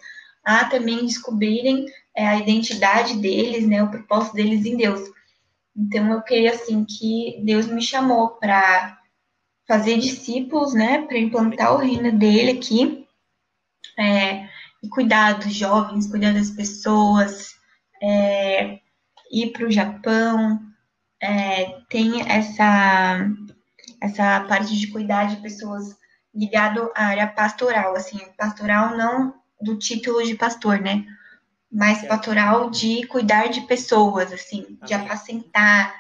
[0.42, 1.84] a também descobrirem
[2.16, 5.15] é, a identidade deles, né, o propósito deles em Deus.
[5.76, 8.98] Então eu creio assim que Deus me chamou para
[9.68, 13.06] fazer discípulos, né, para implantar o reino dele aqui,
[13.98, 14.48] é,
[14.82, 17.54] e cuidar dos jovens, cuidar das pessoas,
[18.02, 18.78] é,
[19.30, 20.60] ir para o Japão,
[21.20, 23.28] é, tem essa
[24.00, 25.96] essa parte de cuidar de pessoas
[26.34, 31.04] ligado à área pastoral, assim, pastoral não do título de pastor, né,
[31.70, 35.94] mais pastoral de cuidar de pessoas, assim, de apacentar,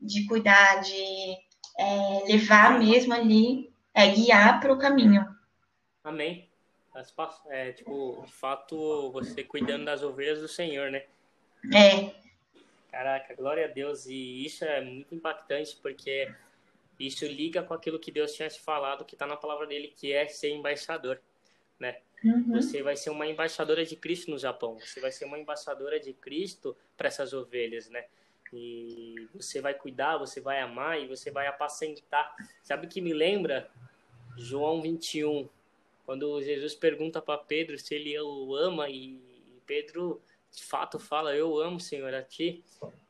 [0.00, 1.36] de cuidar, de
[1.78, 5.26] é, levar mesmo ali, é, guiar para o caminho.
[6.04, 6.48] Amém.
[7.48, 11.04] É, tipo, de fato, você cuidando das ovelhas do Senhor, né?
[11.74, 12.12] É.
[12.90, 14.04] Caraca, glória a Deus.
[14.06, 16.30] E isso é muito impactante, porque
[17.00, 20.12] isso liga com aquilo que Deus tinha te falado, que está na palavra dele, que
[20.12, 21.18] é ser embaixador,
[21.78, 21.96] né?
[22.24, 22.54] Uhum.
[22.54, 24.78] Você vai ser uma embaixadora de Cristo no Japão.
[24.78, 28.04] Você vai ser uma embaixadora de Cristo para essas ovelhas, né?
[28.52, 32.34] E você vai cuidar, você vai amar e você vai apacentar.
[32.62, 33.70] Sabe o que me lembra?
[34.36, 35.48] João 21,
[36.04, 39.20] quando Jesus pergunta para Pedro se ele o ama e
[39.66, 42.62] Pedro de fato fala: Eu amo, Senhor, a ti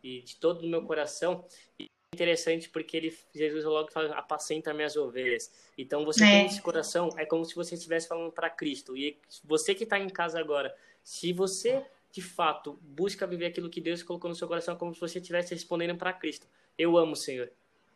[0.02, 1.44] e de todo o meu coração.
[1.78, 5.50] E interessante porque ele, Jesus logo fala, apacenta minhas ovelhas.
[5.76, 6.28] Então você é.
[6.28, 8.96] tem esse coração, é como se você estivesse falando para Cristo.
[8.96, 13.80] E você que está em casa agora, se você de fato busca viver aquilo que
[13.80, 16.46] Deus colocou no seu coração, é como se você estivesse respondendo para Cristo.
[16.76, 17.50] Eu amo, Senhor.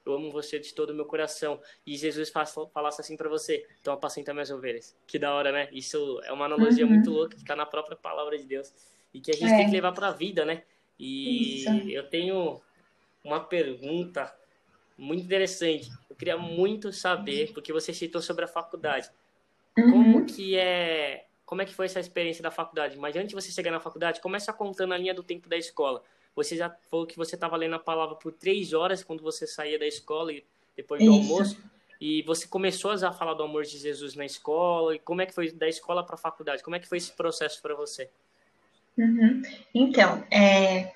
[0.05, 1.61] Eu amo você de todo o meu coração.
[1.85, 2.31] E Jesus
[2.73, 4.97] falasse assim para você: então apacenta minhas ovelhas.
[5.07, 5.69] Que da hora, né?
[5.73, 6.93] Isso é uma analogia uhum.
[6.93, 8.73] muito louca que está na própria palavra de Deus.
[9.13, 9.57] E que a gente é.
[9.57, 10.63] tem que levar para a vida, né?
[10.99, 11.71] E Isso.
[11.91, 12.63] eu tenho
[13.27, 14.33] uma pergunta
[14.97, 15.91] muito interessante.
[16.09, 19.11] Eu queria muito saber, porque você citou sobre a faculdade.
[19.77, 19.91] Uhum.
[19.91, 21.27] Como que é.
[21.45, 22.99] Como é que foi essa experiência da faculdade?
[22.99, 26.03] Mas antes de você chegar na faculdade, começa contando a linha do tempo da escola.
[26.35, 29.79] Você já falou que você estava lendo a palavra por três horas quando você saía
[29.79, 30.45] da escola e
[30.77, 31.33] depois do Isso.
[31.33, 31.63] almoço.
[32.01, 34.97] E você começou a falar do amor de Jesus na escola.
[34.97, 36.63] E como é que foi da escola para a faculdade?
[36.63, 38.11] Como é que foi esse processo para você?
[38.99, 39.43] Uhum.
[39.75, 40.93] Então, é,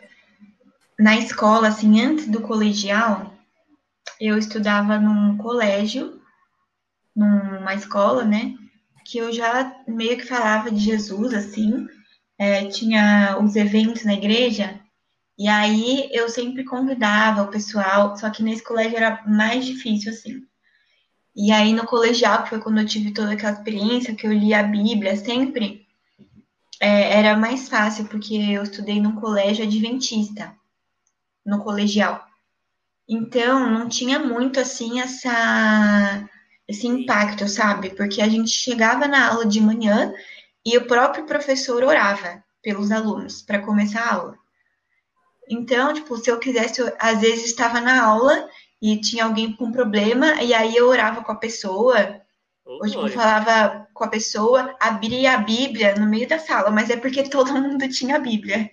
[1.00, 3.34] na escola, assim, antes do colegial,
[4.20, 6.20] eu estudava num colégio,
[7.16, 8.54] numa escola, né?
[9.06, 11.88] Que eu já meio que falava de Jesus, assim.
[12.38, 14.78] É, tinha os eventos na igreja,
[15.38, 20.42] e aí eu sempre convidava o pessoal, só que nesse colégio era mais difícil, assim.
[21.34, 24.52] E aí no colegial, que foi quando eu tive toda aquela experiência, que eu li
[24.52, 25.86] a Bíblia sempre,
[26.78, 30.59] é, era mais fácil, porque eu estudei num colégio adventista
[31.50, 32.24] no colegial.
[33.08, 36.28] Então, não tinha muito assim essa
[36.68, 37.90] esse impacto, sabe?
[37.90, 40.14] Porque a gente chegava na aula de manhã
[40.64, 44.38] e o próprio professor orava pelos alunos para começar a aula.
[45.48, 48.48] Então, tipo, se eu quisesse, eu, às vezes estava na aula
[48.80, 52.20] e tinha alguém com problema e aí eu orava com a pessoa,
[52.64, 56.96] ou tipo, falava com a pessoa, abria a Bíblia no meio da sala, mas é
[56.96, 58.70] porque todo mundo tinha a Bíblia.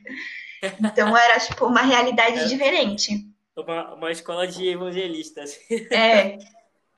[0.64, 2.46] Então era tipo uma realidade é.
[2.46, 3.26] diferente.
[3.56, 5.60] Uma, uma escola de evangelistas.
[5.92, 6.38] É.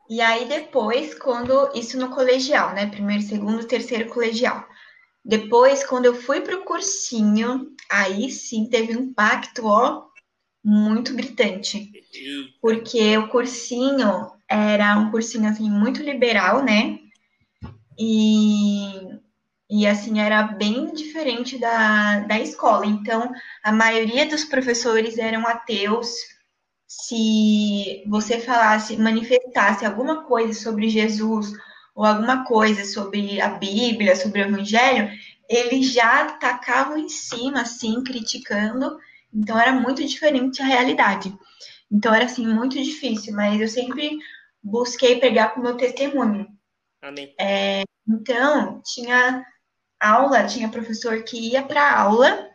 [0.10, 2.88] E aí depois, quando isso no colegial, né?
[2.88, 4.68] Primeiro, segundo, terceiro colegial.
[5.24, 10.08] Depois, quando eu fui para o cursinho, aí sim teve um impacto, ó,
[10.64, 11.92] muito gritante.
[12.60, 16.98] Porque o cursinho era um cursinho assim muito liberal, né?
[17.98, 19.20] E
[19.70, 22.88] e assim, era bem diferente da, da escola.
[22.88, 23.32] Então,
[23.64, 26.10] a maioria dos professores eram ateus.
[26.88, 31.52] Se você falasse, manifestasse alguma coisa sobre Jesus,
[31.94, 35.12] ou alguma coisa sobre a Bíblia, sobre o Evangelho,
[35.48, 38.98] eles já tacavam em cima, assim, criticando.
[39.32, 41.32] Então, era muito diferente a realidade.
[41.92, 44.18] Então, era, assim, muito difícil, mas eu sempre
[44.64, 46.48] busquei pegar com o meu testemunho.
[47.04, 47.36] Amém.
[47.40, 49.46] É, então, tinha
[50.00, 52.50] aula, tinha professor que ia para aula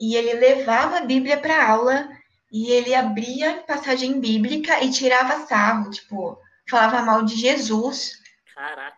[0.00, 2.08] e ele levava a Bíblia para aula
[2.52, 8.18] e ele abria passagem bíblica e tirava sarro, tipo, falava mal de Jesus.
[8.54, 8.96] Caraca.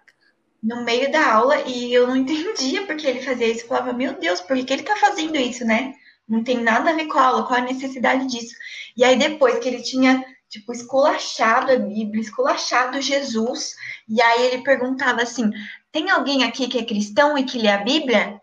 [0.63, 3.65] No meio da aula e eu não entendia porque ele fazia isso.
[3.65, 5.95] Eu falava, meu Deus, por que ele tá fazendo isso, né?
[6.29, 8.55] Não tem nada a ver com a aula, qual a necessidade disso.
[8.97, 13.75] E aí depois que ele tinha tipo, esculachado a Bíblia, esculachado Jesus.
[14.09, 15.51] E aí ele perguntava assim:
[15.97, 18.39] tem alguém aqui que é cristão e que lê a Bíblia?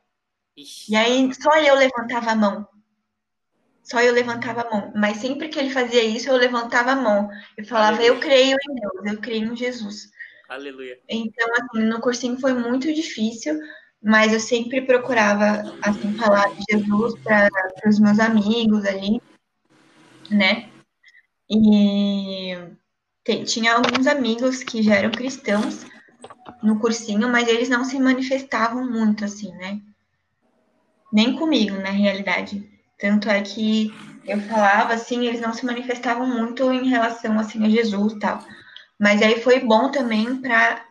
[0.57, 0.91] Ixi.
[0.91, 2.67] E aí só eu levantava a mão.
[3.83, 4.91] Só eu levantava a mão.
[4.95, 7.29] Mas sempre que ele fazia isso, eu levantava a mão.
[7.55, 8.07] Eu falava, Aleluia.
[8.07, 10.09] eu creio em Deus, eu creio em Jesus.
[10.49, 10.99] Aleluia.
[11.07, 13.59] Então, assim, no cursinho foi muito difícil,
[14.01, 17.49] mas eu sempre procurava, assim, falar de Jesus para
[17.85, 19.21] os meus amigos ali,
[20.31, 20.71] né?
[21.47, 22.57] E
[23.45, 25.92] tinha alguns amigos que já eram cristãos
[26.61, 29.79] no cursinho, mas eles não se manifestavam muito, assim, né?
[31.11, 32.69] Nem comigo, na realidade.
[32.97, 33.93] Tanto é que
[34.25, 38.43] eu falava assim, eles não se manifestavam muito em relação assim a Jesus e tal.
[38.99, 40.85] Mas aí foi bom também para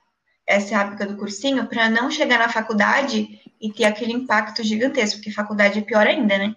[0.47, 5.31] essa época do cursinho, para não chegar na faculdade e ter aquele impacto gigantesco, porque
[5.31, 6.55] faculdade é pior ainda, né?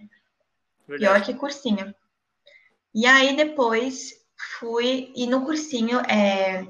[0.87, 0.99] Verdade.
[0.99, 1.93] Pior que cursinho.
[2.93, 4.13] E aí depois
[4.59, 6.65] fui, e no cursinho, é,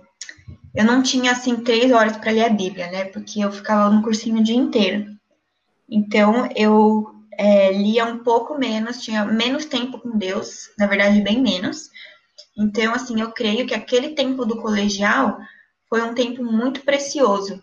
[0.75, 3.05] eu não tinha assim três horas para ler a Bíblia, né?
[3.05, 5.15] Porque eu ficava no cursinho o dia inteiro.
[5.89, 11.41] Então eu é, lia um pouco menos, tinha menos tempo com Deus, na verdade, bem
[11.41, 11.89] menos.
[12.57, 15.37] Então, assim, eu creio que aquele tempo do colegial
[15.89, 17.61] foi um tempo muito precioso,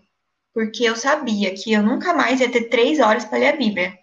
[0.54, 3.98] porque eu sabia que eu nunca mais ia ter três horas para ler a Bíblia,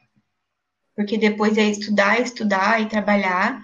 [0.96, 3.62] porque depois ia estudar, estudar e trabalhar.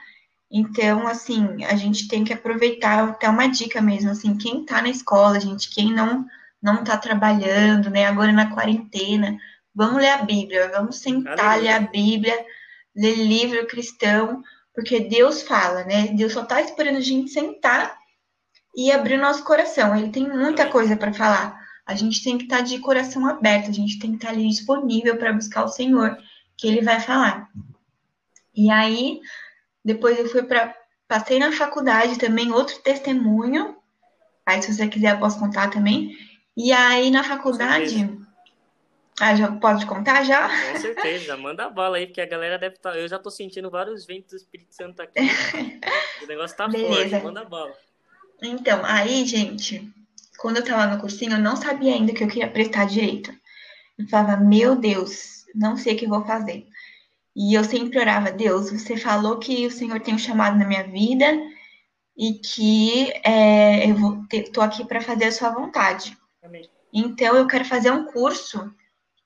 [0.51, 4.89] Então, assim, a gente tem que aproveitar, até uma dica mesmo, assim, quem está na
[4.89, 6.25] escola, gente, quem não
[6.61, 9.37] não está trabalhando, né, agora na quarentena,
[9.75, 12.33] Vamos ler a Bíblia, vamos sentar, ler a Bíblia,
[12.95, 14.41] ler livro cristão,
[14.73, 16.07] porque Deus fala, né?
[16.07, 17.97] Deus só está esperando a gente sentar
[18.73, 19.93] e abrir o nosso coração.
[19.93, 21.59] Ele tem muita coisa para falar.
[21.85, 24.33] A gente tem que estar tá de coração aberto, a gente tem que estar tá
[24.33, 26.17] ali disponível para buscar o Senhor,
[26.57, 27.49] que ele vai falar.
[28.55, 29.19] E aí,
[29.85, 30.75] depois eu fui para.
[31.07, 33.77] Passei na faculdade também, outro testemunho.
[34.43, 36.17] Aí, se você quiser, eu posso contar também.
[36.57, 38.09] E aí, na faculdade
[39.19, 40.49] ah, já pode contar já?
[40.49, 42.91] Com certeza, manda bala aí, porque a galera deve estar.
[42.91, 42.97] Tá...
[42.97, 45.21] Eu já tô sentindo vários ventos do Espírito Santo aqui.
[46.21, 47.11] o negócio tá Beleza.
[47.11, 47.73] forte, manda bala.
[48.41, 49.89] Então, aí, gente,
[50.37, 53.33] quando eu tava no cursinho, eu não sabia ainda que eu queria prestar direito.
[53.97, 56.67] Eu falava, meu Deus, não sei o que vou fazer.
[57.35, 60.83] E eu sempre orava, Deus, você falou que o Senhor tem um chamado na minha
[60.83, 61.25] vida
[62.17, 66.17] e que é, eu vou ter, tô aqui para fazer a sua vontade.
[66.41, 66.69] Amém.
[66.93, 68.73] Então, eu quero fazer um curso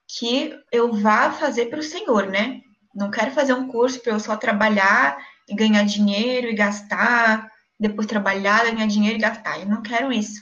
[0.08, 2.62] que eu vá fazer para o Senhor, né?
[2.96, 5.16] Não quero fazer um curso para eu só trabalhar
[5.48, 7.48] e ganhar dinheiro e gastar,
[7.80, 9.60] depois trabalhar, ganhar dinheiro e gastar.
[9.60, 10.42] Eu não quero isso.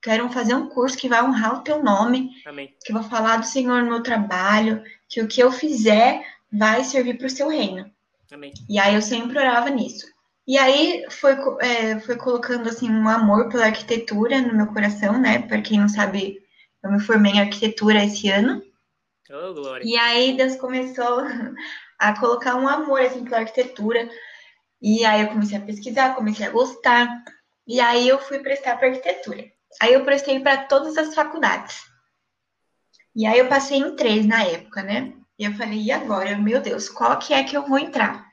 [0.00, 2.72] Quero fazer um curso que vai honrar o teu nome, Amém.
[2.84, 7.18] que vai falar do Senhor no meu trabalho, que o que eu fizer vai servir
[7.18, 7.90] para o seu reino.
[8.32, 8.52] Amém.
[8.68, 10.06] E aí eu sempre orava nisso.
[10.46, 15.40] E aí foi, é, foi colocando assim um amor pela arquitetura no meu coração, né?
[15.40, 16.42] Para quem não sabe,
[16.82, 18.62] eu me formei em arquitetura esse ano.
[19.30, 19.84] Oh, glória.
[19.86, 21.20] E aí Deus começou
[21.98, 24.08] a colocar um amor assim pela arquitetura.
[24.80, 27.24] E aí eu comecei a pesquisar, comecei a gostar.
[27.66, 29.44] E aí eu fui prestar para arquitetura.
[29.82, 31.82] Aí eu prestei para todas as faculdades.
[33.14, 35.12] E aí eu passei em três na época, né?
[35.38, 36.36] E eu falei, e agora?
[36.36, 38.26] Meu Deus, qual que é que eu vou entrar?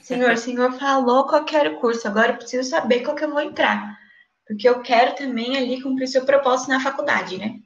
[0.00, 3.24] Senhor, o Senhor falou qual que era o curso, agora eu preciso saber qual que
[3.24, 3.98] eu vou entrar.
[4.46, 7.56] Porque eu quero também ali cumprir seu propósito na faculdade, né?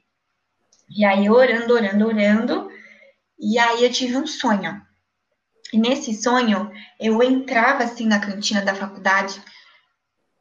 [0.89, 2.71] E aí, orando, orando, orando,
[3.39, 4.81] e aí eu tive um sonho.
[5.71, 9.41] E nesse sonho, eu entrava assim na cantina da faculdade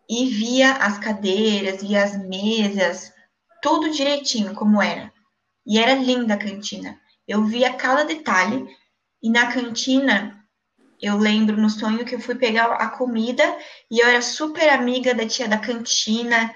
[0.09, 3.13] e via as cadeiras, via as mesas,
[3.61, 5.13] tudo direitinho como era.
[5.67, 6.99] E era linda a cantina.
[7.27, 8.67] Eu via cada detalhe
[9.23, 10.45] e na cantina
[11.01, 13.45] eu lembro no sonho que eu fui pegar a comida
[13.91, 16.55] e eu era super amiga da tia da cantina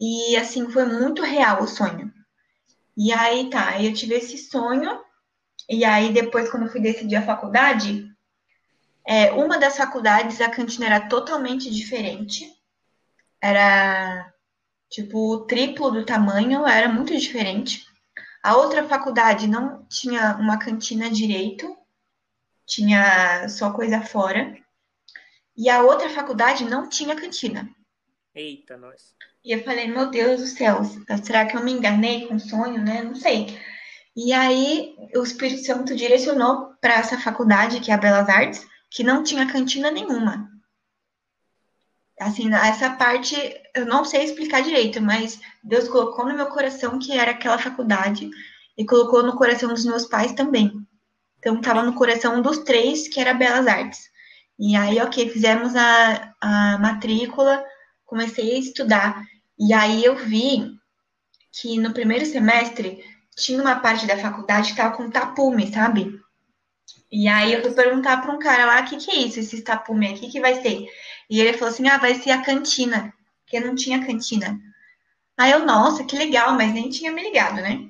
[0.00, 2.12] e assim foi muito real o sonho.
[2.96, 5.00] E aí tá, eu tive esse sonho
[5.68, 8.10] e aí, depois, quando eu fui decidir a faculdade,
[9.06, 12.50] é, uma das faculdades, a cantina era totalmente diferente.
[13.40, 14.32] Era,
[14.88, 17.84] tipo, o triplo do tamanho, era muito diferente.
[18.42, 21.76] A outra faculdade não tinha uma cantina direito,
[22.66, 24.56] tinha só coisa fora.
[25.56, 27.68] E a outra faculdade não tinha cantina.
[28.34, 29.14] Eita, nós.
[29.44, 30.82] E eu falei, meu Deus do céu,
[31.24, 33.02] será que eu me enganei com o sonho, né?
[33.02, 33.58] Não sei.
[34.14, 39.02] E aí o Espírito Santo direcionou para essa faculdade, que é a Belas Artes, que
[39.02, 40.50] não tinha cantina nenhuma.
[42.20, 43.36] Assim, essa parte
[43.74, 48.28] eu não sei explicar direito, mas Deus colocou no meu coração que era aquela faculdade
[48.76, 50.72] e colocou no coração dos meus pais também.
[51.38, 54.08] Então estava no coração dos três que era Belas Artes.
[54.58, 57.64] E aí, ok, fizemos a, a matrícula,
[58.04, 59.24] comecei a estudar.
[59.58, 60.72] E aí eu vi
[61.52, 63.04] que no primeiro semestre
[63.36, 66.12] tinha uma parte da faculdade que estava com tapume, sabe?
[67.10, 69.62] E aí eu fui perguntar para um cara lá, o que, que é isso, esse
[69.62, 70.86] tapume aqui, que vai ser?
[71.30, 73.12] E ele falou assim, ah, vai ser a cantina,
[73.44, 74.58] porque não tinha cantina.
[75.36, 77.88] Aí eu, nossa, que legal, mas nem tinha me ligado, né?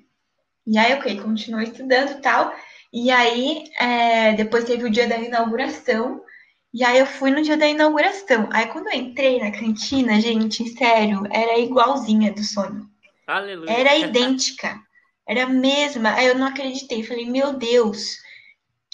[0.67, 2.55] E aí, ok, continuou estudando e tal.
[2.93, 6.23] E aí, é, depois teve o dia da inauguração.
[6.73, 8.49] E aí eu fui no dia da inauguração.
[8.53, 12.87] Aí quando eu entrei na cantina, gente, sério, era igualzinha do sonho.
[13.27, 13.71] Aleluia.
[13.71, 14.79] Era idêntica.
[15.27, 16.15] Era a mesma.
[16.15, 17.03] Aí eu não acreditei.
[17.03, 18.19] Falei, meu Deus,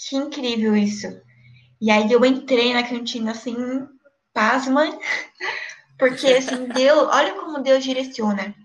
[0.07, 1.07] que incrível isso.
[1.81, 3.55] E aí eu entrei na cantina assim,
[4.33, 4.85] pasma,
[5.97, 8.55] porque assim, Deus, olha como Deus direciona.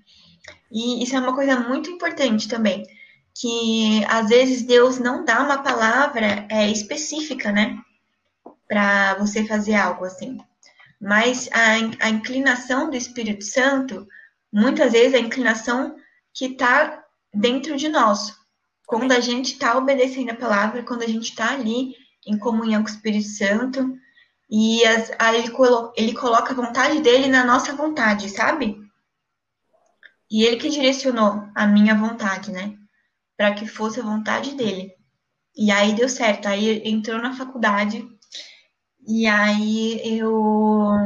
[0.70, 2.86] E isso é uma coisa muito importante também,
[3.34, 7.78] que às vezes Deus não dá uma palavra é, específica, né,
[8.68, 10.38] para você fazer algo assim.
[11.00, 14.06] Mas a, a inclinação do Espírito Santo,
[14.52, 15.96] muitas vezes a inclinação
[16.34, 18.39] que está dentro de nós.
[18.90, 21.94] Quando a gente está obedecendo a palavra, quando a gente está ali
[22.26, 23.96] em comunhão com o Espírito Santo,
[24.50, 28.76] e as, ele, colo, ele coloca a vontade dele na nossa vontade, sabe?
[30.28, 32.76] E ele que direcionou a minha vontade, né?
[33.36, 34.92] Para que fosse a vontade dele.
[35.56, 36.48] E aí deu certo.
[36.48, 38.04] Aí entrou na faculdade.
[39.06, 40.96] E aí eu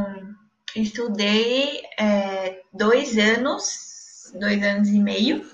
[0.74, 5.46] estudei é, dois anos, dois anos e meio.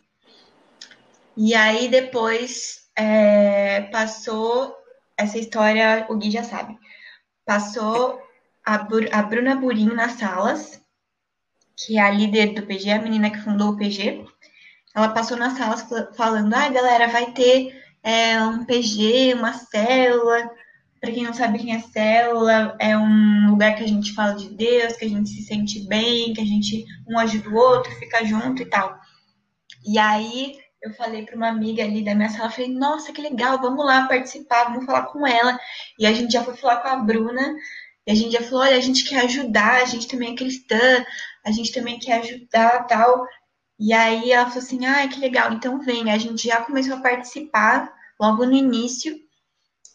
[1.37, 4.75] E aí depois é, passou
[5.17, 6.77] essa história, o Gui já sabe.
[7.45, 8.21] Passou
[8.67, 10.81] a, a Bruna Burim nas salas,
[11.77, 14.25] que é a líder do PG, a menina que fundou o PG.
[14.95, 20.51] Ela passou nas salas falando: ah, galera, vai ter é, um PG, uma célula.
[21.01, 24.51] Para quem não sabe quem é célula, é um lugar que a gente fala de
[24.51, 28.23] Deus, que a gente se sente bem, que a gente um ajuda o outro, fica
[28.23, 29.01] junto e tal.
[29.87, 33.61] E aí eu falei para uma amiga ali da minha sala, falei, nossa, que legal,
[33.61, 35.59] vamos lá participar, vamos falar com ela.
[35.99, 37.55] E a gente já foi falar com a Bruna,
[38.07, 41.05] e a gente já falou, olha, a gente quer ajudar, a gente também é cristã,
[41.45, 43.27] a gente também quer ajudar tal.
[43.79, 46.11] E aí ela falou assim, ah, que legal, então vem.
[46.11, 49.15] A gente já começou a participar logo no início,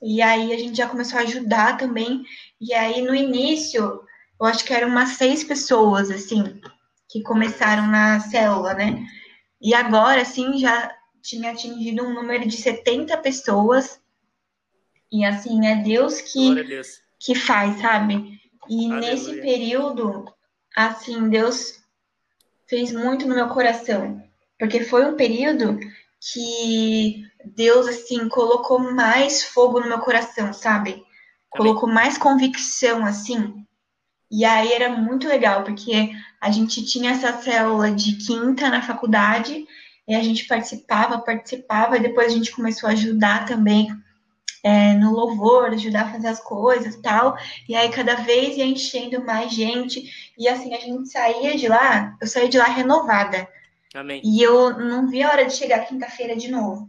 [0.01, 2.23] e aí a gente já começou a ajudar também.
[2.61, 4.01] E aí no início,
[4.39, 6.61] eu acho que eram umas seis pessoas, assim,
[7.09, 9.03] que começaram na célula, né?
[9.61, 13.99] E agora, assim, já tinha atingido um número de 70 pessoas.
[15.11, 17.01] E assim, é Deus que, Deus.
[17.19, 18.39] que faz, sabe?
[18.69, 18.99] E Aleluia.
[18.99, 20.25] nesse período,
[20.75, 21.83] assim, Deus
[22.67, 24.23] fez muito no meu coração.
[24.59, 25.79] Porque foi um período
[26.33, 31.03] que Deus, assim, colocou mais fogo no meu coração, sabe?
[31.49, 33.65] Colocou mais convicção, assim.
[34.31, 36.11] E aí era muito legal, porque
[36.45, 39.65] a gente tinha essa célula de quinta na faculdade,
[40.07, 43.89] e a gente participava, participava, e depois a gente começou a ajudar também
[44.63, 47.35] é, no louvor, ajudar a fazer as coisas tal.
[47.67, 50.07] E aí cada vez ia enchendo mais gente.
[50.37, 53.47] E assim, a gente saía de lá, eu saía de lá renovada.
[53.95, 54.21] Amém.
[54.23, 56.87] E eu não via a hora de chegar quinta-feira de novo.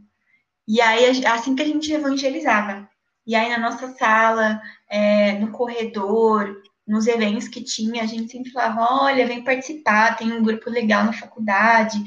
[0.69, 2.87] E aí, assim que a gente evangelizava.
[3.27, 8.51] E aí na nossa sala, é, no corredor, nos eventos que tinha, a gente sempre
[8.53, 12.03] falava, olha, vem participar, tem um grupo legal na faculdade,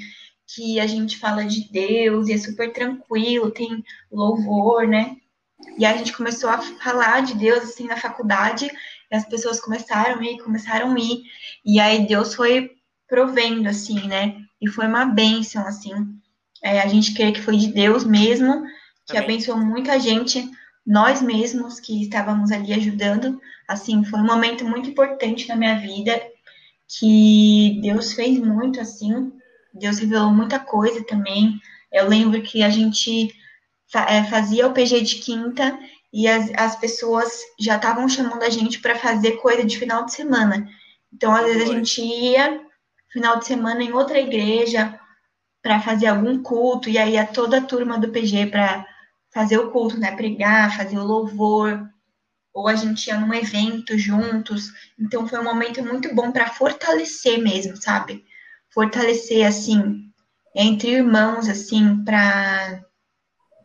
[0.47, 5.17] que a gente fala de Deus e é super tranquilo, tem louvor, né?
[5.77, 8.71] E a gente começou a falar de Deus assim na faculdade,
[9.11, 11.23] e as pessoas começaram a ir, começaram a ir,
[11.65, 12.71] e aí Deus foi
[13.07, 14.37] provendo assim, né?
[14.61, 15.93] E foi uma bênção assim.
[16.63, 18.63] É, a gente crê que foi de Deus mesmo,
[19.05, 19.23] que Amém.
[19.23, 20.49] abençoou muita gente,
[20.85, 23.39] nós mesmos que estávamos ali ajudando.
[23.69, 26.19] Assim, foi um momento muito importante na minha vida,
[26.87, 29.31] que Deus fez muito assim,
[29.71, 31.61] Deus revelou muita coisa também.
[31.91, 33.31] Eu lembro que a gente
[33.93, 35.77] é, fazia o PG de quinta
[36.11, 40.13] e as, as pessoas já estavam chamando a gente para fazer coisa de final de
[40.13, 40.67] semana.
[41.13, 42.59] Então, às vezes a gente ia
[43.11, 44.99] final de semana em outra igreja
[45.61, 48.83] para fazer algum culto, e aí ia toda a turma do PG para
[49.31, 50.15] fazer o culto, né?
[50.15, 51.87] Pregar, fazer o louvor,
[52.59, 54.71] ou a gente ia num evento juntos.
[54.99, 58.25] Então foi um momento muito bom para fortalecer mesmo, sabe?
[58.69, 60.11] Fortalecer assim
[60.53, 62.83] entre irmãos assim para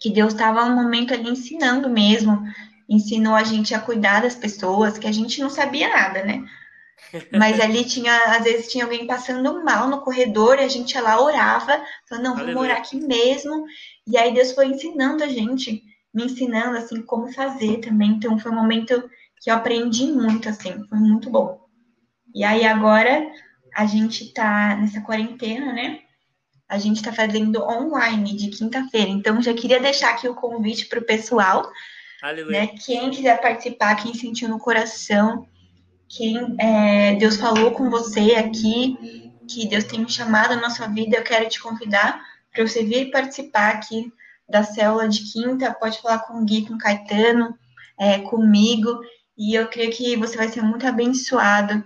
[0.01, 2.43] que Deus estava um momento ali ensinando mesmo,
[2.89, 6.45] ensinou a gente a cuidar das pessoas, que a gente não sabia nada, né?
[7.33, 11.03] Mas ali tinha, às vezes tinha alguém passando mal no corredor e a gente ia
[11.03, 12.71] lá orava, falando, não, vamos Aleluia.
[12.71, 13.65] orar aqui mesmo.
[14.07, 15.83] E aí Deus foi ensinando a gente,
[16.15, 18.13] me ensinando assim como fazer também.
[18.13, 19.11] Então foi um momento
[19.41, 21.61] que eu aprendi muito assim, foi muito bom.
[22.35, 23.27] E aí agora
[23.75, 26.01] a gente tá nessa quarentena, né?
[26.69, 29.11] A gente está fazendo online de quinta-feira.
[29.11, 31.69] Então já queria deixar aqui o convite para o pessoal.
[32.23, 32.63] Aleluia.
[32.63, 32.67] Né?
[32.69, 35.47] Quem quiser participar, quem sentiu no coração,
[36.09, 41.25] quem é, Deus falou com você aqui, que Deus tem chamado na sua vida, eu
[41.25, 44.11] quero te convidar para você vir participar aqui
[44.49, 45.75] da célula de quinta.
[45.75, 47.57] Pode falar com o Gui, com o Caetano,
[47.99, 49.01] é, comigo.
[49.37, 51.83] E eu creio que você vai ser muito abençoado.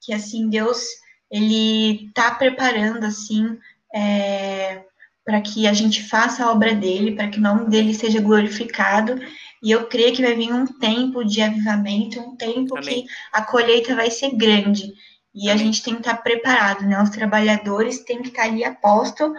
[0.00, 0.84] Que assim, Deus,
[1.30, 3.58] Ele está preparando, assim,
[3.94, 4.84] é,
[5.24, 9.20] para que a gente faça a obra dele, para que o nome dele seja glorificado.
[9.62, 13.04] E eu creio que vai vir um tempo de avivamento, um tempo Amém.
[13.04, 14.92] que a colheita vai ser grande.
[15.34, 17.00] E a gente tem que estar preparado, né?
[17.00, 19.32] Os trabalhadores têm que estar ali aposto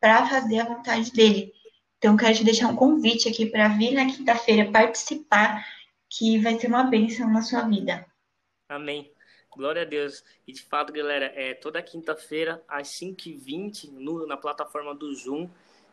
[0.00, 1.52] para fazer a vontade dele.
[2.04, 5.66] Então, quero te deixar um convite aqui para vir na quinta-feira participar,
[6.10, 8.04] que vai ser uma bênção na sua vida.
[8.68, 9.10] Amém.
[9.50, 10.22] Glória a Deus.
[10.46, 15.48] E de fato, galera, é toda quinta-feira, às 5h20, no, na plataforma do Zoom.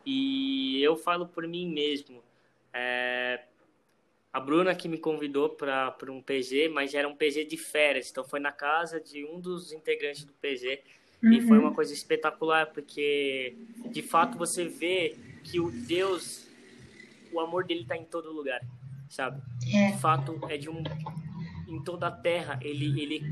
[0.05, 2.22] E eu falo por mim mesmo.
[2.74, 3.45] É,
[4.34, 8.26] a Bruna que me convidou para um PG, mas era um PG de férias, então
[8.26, 10.84] foi na casa de um dos integrantes do PG.
[11.24, 11.34] Uhum.
[11.34, 13.55] E foi uma coisa espetacular, porque
[13.91, 16.47] de fato você vê que o Deus,
[17.32, 18.61] o amor dele está em todo lugar,
[19.09, 19.41] sabe?
[19.74, 19.91] É.
[19.91, 20.84] De fato, é de um.
[21.67, 23.24] Em toda a terra, ele, ele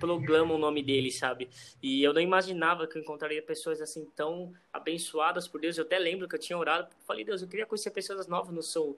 [0.00, 1.48] proclama o nome dele, sabe?
[1.82, 5.76] E eu não imaginava que eu encontraria pessoas assim tão abençoadas por Deus.
[5.76, 8.62] Eu até lembro que eu tinha orado, falei, Deus, eu queria conhecer pessoas novas no
[8.62, 8.96] seu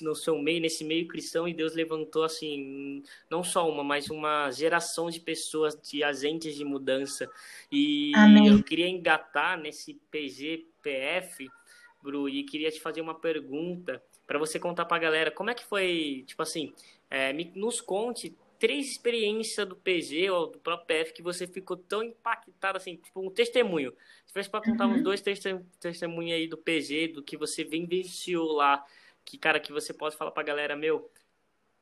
[0.00, 4.50] no, seu meio, nesse meio cristão, e Deus levantou, assim, não só uma, mas uma
[4.50, 7.30] geração de pessoas, de agentes de mudança.
[7.70, 8.48] E Amém.
[8.48, 11.48] eu queria engatar nesse PGPF,
[12.02, 15.54] Bru, e queria te fazer uma pergunta para você contar para a galera como é
[15.54, 16.72] que foi, tipo assim,
[17.10, 21.78] é, me, nos conte três experiências do PG ou do próprio PF que você ficou
[21.78, 23.92] tão impactado, assim, tipo um testemunho.
[24.26, 24.96] Se fosse para contar uhum.
[24.96, 25.22] uns dois
[25.80, 28.84] testemunhos aí do PG, do que você vivenciou lá,
[29.24, 31.10] que, cara, que você pode falar pra galera, meu,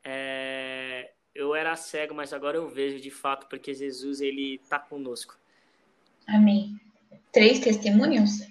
[0.05, 5.37] é, eu era cego, mas agora eu vejo de fato, porque Jesus, ele tá conosco.
[6.27, 6.79] Amém.
[7.33, 8.47] Três testemunhos?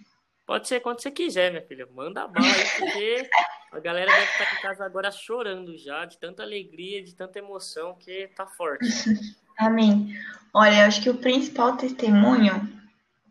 [0.46, 1.88] Pode ser quando você quiser, minha filha.
[1.94, 3.30] Manda bala aí, porque
[3.72, 7.96] a galera deve estar em casa agora chorando já, de tanta alegria, de tanta emoção,
[7.96, 8.86] que tá forte.
[9.60, 10.16] Amém.
[10.54, 12.72] Olha, eu acho que o principal testemunho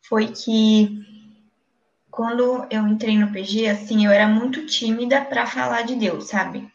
[0.03, 1.16] foi que
[2.17, 6.67] quando eu entrei no PG, assim, eu era muito tímida para falar de Deus, sabe?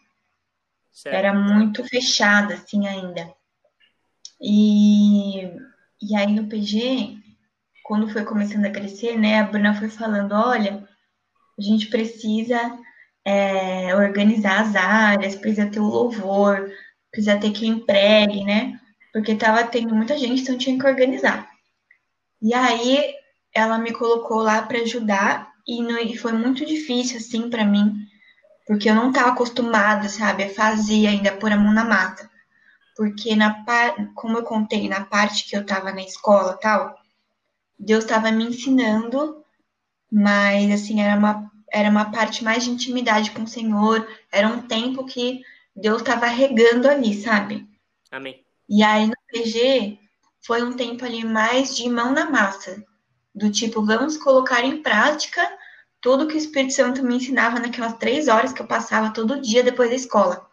[0.91, 1.15] Certo.
[1.15, 3.33] Era muito fechada, assim, ainda.
[4.39, 5.45] E,
[5.99, 7.17] e aí no PG,
[7.83, 10.87] quando foi começando a crescer, né, a Bruna foi falando, olha,
[11.57, 12.77] a gente precisa
[13.25, 16.71] é, organizar as áreas, precisa ter o louvor,
[17.09, 18.79] precisa ter quem pregue, né?
[19.11, 21.49] Porque tava tendo muita gente, então tinha que organizar.
[22.39, 23.20] E aí
[23.53, 27.93] ela me colocou lá para ajudar e, não, e foi muito difícil assim para mim,
[28.65, 32.29] porque eu não estava acostumada, sabe, a fazer ainda pôr a mão na massa.
[32.95, 33.63] Porque na
[34.15, 36.95] como eu contei na parte que eu estava na escola, tal,
[37.79, 39.43] Deus estava me ensinando,
[40.11, 44.61] mas assim, era uma era uma parte mais de intimidade com o Senhor, era um
[44.61, 45.41] tempo que
[45.73, 47.65] Deus estava regando ali, sabe?
[48.11, 48.43] Amém.
[48.67, 49.97] E aí no PG
[50.45, 52.83] foi um tempo ali mais de mão na massa,
[53.33, 55.41] do tipo, vamos colocar em prática
[56.01, 59.63] tudo que o Espírito Santo me ensinava naquelas três horas que eu passava todo dia
[59.63, 60.47] depois da escola.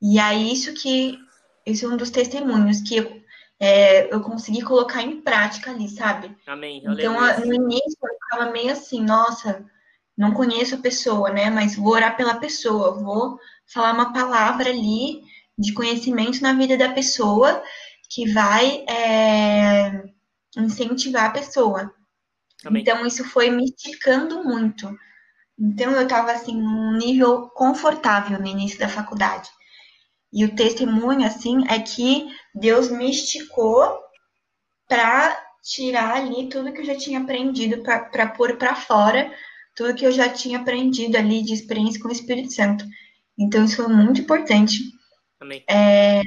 [0.00, 1.18] E aí, isso que,
[1.64, 3.22] isso é um dos testemunhos que eu,
[3.60, 6.34] é, eu consegui colocar em prática ali, sabe?
[6.46, 6.82] Amém.
[6.84, 9.64] Eu então, no início, eu ficava meio assim, nossa,
[10.16, 11.50] não conheço a pessoa, né?
[11.50, 15.22] Mas vou orar pela pessoa, vou falar uma palavra ali
[15.58, 17.62] de conhecimento na vida da pessoa
[18.08, 20.04] que vai é,
[20.56, 21.92] incentivar a pessoa.
[22.64, 22.82] Amém.
[22.82, 24.96] Então, isso foi me esticando muito.
[25.58, 29.48] Então, eu estava, assim, num nível confortável no início da faculdade.
[30.32, 33.98] E o testemunho, assim, é que Deus me esticou
[34.88, 39.32] para tirar ali tudo que eu já tinha aprendido, para pôr para fora
[39.74, 42.84] tudo que eu já tinha aprendido ali de experiência com o Espírito Santo.
[43.38, 44.80] Então, isso foi muito importante.
[45.38, 45.62] Amém.
[45.68, 46.22] É...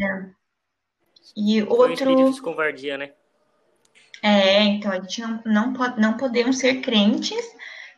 [1.35, 1.93] E foi outro.
[1.93, 3.13] Espírito de covardia, né?
[4.21, 7.43] É, então a gente não, não, não podemos ser crentes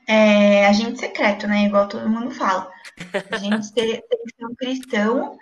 [0.07, 1.65] é, agente secreto, né?
[1.65, 2.69] Igual todo mundo fala.
[3.32, 5.38] A gente tem, que ser um cristão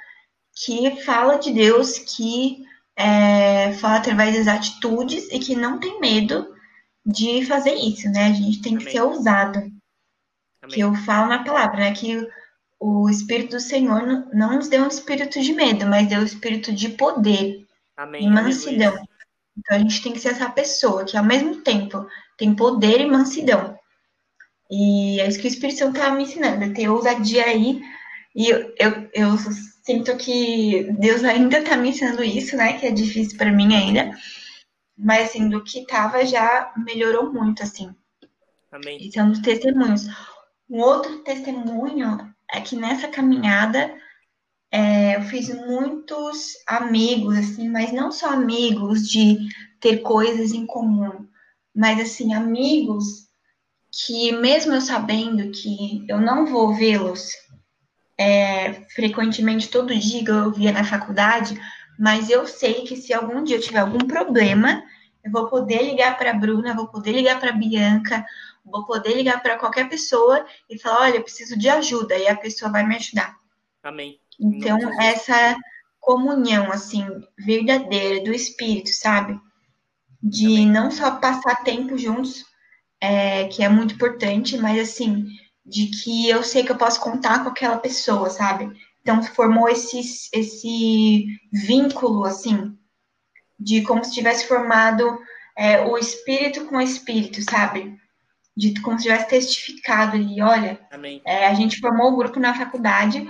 [0.56, 2.64] que fala de Deus, que
[2.96, 6.54] é, fala através das atitudes e que não tem medo
[7.06, 8.28] de fazer isso, né?
[8.28, 8.94] A gente tem que Amém.
[8.94, 9.60] ser ousado.
[9.60, 10.76] Amém.
[10.76, 11.94] Que eu falo na palavra, né?
[11.94, 12.28] Que
[12.80, 16.72] o Espírito do Senhor não nos deu um espírito de medo, mas deu um espírito
[16.72, 17.66] de poder
[17.98, 18.26] Amém.
[18.26, 18.96] e mansidão.
[19.60, 22.08] Então a gente tem que ser essa pessoa que ao mesmo tempo
[22.38, 23.78] tem poder e mansidão.
[24.72, 27.82] E é isso que o Espírito Santo está me ensinando, é ter ousadia aí.
[28.36, 29.38] E eu, eu, eu
[29.84, 32.74] sinto que Deus ainda está me ensinando isso, né?
[32.74, 34.12] Que é difícil para mim ainda.
[34.98, 37.94] Mas assim, do que tava já melhorou muito, assim.
[38.72, 38.98] Amém.
[39.08, 40.08] Esse é um dos testemunhos.
[40.70, 43.92] Um outro testemunho é que nessa caminhada
[44.72, 49.38] é, eu fiz muitos amigos, assim, mas não só amigos de
[49.80, 51.28] ter coisas em comum,
[51.76, 53.28] mas assim, amigos
[53.92, 57.32] que mesmo eu sabendo que eu não vou vê-los
[58.20, 61.60] é, frequentemente todo dia eu via na faculdade,
[61.98, 64.84] mas eu sei que se algum dia eu tiver algum problema,
[65.24, 68.26] eu vou poder ligar para a Bruna, vou poder ligar para a Bianca,
[68.64, 72.36] vou poder ligar para qualquer pessoa e falar, olha, eu preciso de ajuda, e a
[72.36, 73.38] pessoa vai me ajudar.
[73.82, 74.20] Amém.
[74.40, 75.58] Então, essa
[76.00, 77.06] comunhão, assim,
[77.38, 79.40] verdadeira do Espírito, sabe?
[80.22, 82.46] De não só passar tempo juntos,
[83.02, 85.28] é, que é muito importante, mas, assim,
[85.66, 88.72] de que eu sei que eu posso contar com aquela pessoa, sabe?
[89.02, 90.00] Então, formou esse,
[90.34, 92.78] esse vínculo, assim,
[93.60, 95.20] de como se tivesse formado
[95.58, 97.98] é, o espírito com o espírito, sabe?
[98.56, 100.80] De como se tivesse testificado ali, olha,
[101.26, 103.28] é, a gente formou o grupo na faculdade,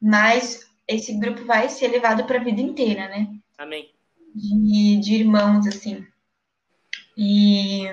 [0.00, 3.28] mas esse grupo vai ser levado para a vida inteira, né?
[3.58, 3.90] Amém.
[4.34, 6.06] De, de irmãos, assim.
[7.16, 7.84] E.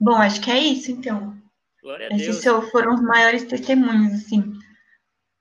[0.00, 1.36] Bom, acho que é isso, então.
[1.80, 2.70] Glória a Esses Deus.
[2.70, 4.52] foram os maiores testemunhos, assim.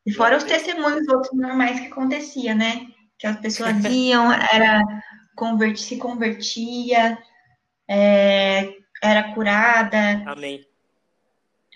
[0.05, 2.87] E fora os testemunhos outros normais que acontecia, né?
[3.17, 4.83] Que as pessoas iam, era
[5.35, 7.17] convert, se convertia,
[7.87, 10.23] é, era curada.
[10.25, 10.70] Amém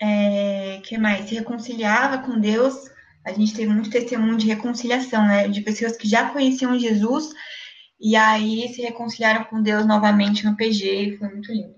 [0.00, 1.28] é, que mais?
[1.28, 2.90] Se reconciliava com Deus.
[3.24, 5.48] A gente teve muito testemunho de reconciliação, né?
[5.48, 7.34] De pessoas que já conheciam Jesus
[7.98, 11.74] e aí se reconciliaram com Deus novamente no PG foi muito lindo.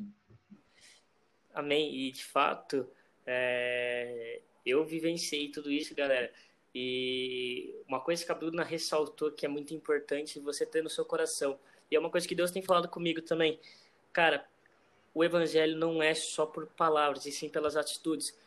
[1.55, 1.95] Amém.
[1.95, 2.89] E de fato,
[3.27, 4.41] é...
[4.67, 6.33] eu vivenciei tudo isso, galera.
[6.75, 11.05] E uma coisa que a Bruna ressaltou que é muito importante você ter no seu
[11.05, 11.59] coração.
[11.91, 13.59] E é uma coisa que Deus tem falado comigo também.
[14.13, 14.45] Cara,
[15.19, 18.39] o evangelho não é só por palavras, e sim pelas atitudes.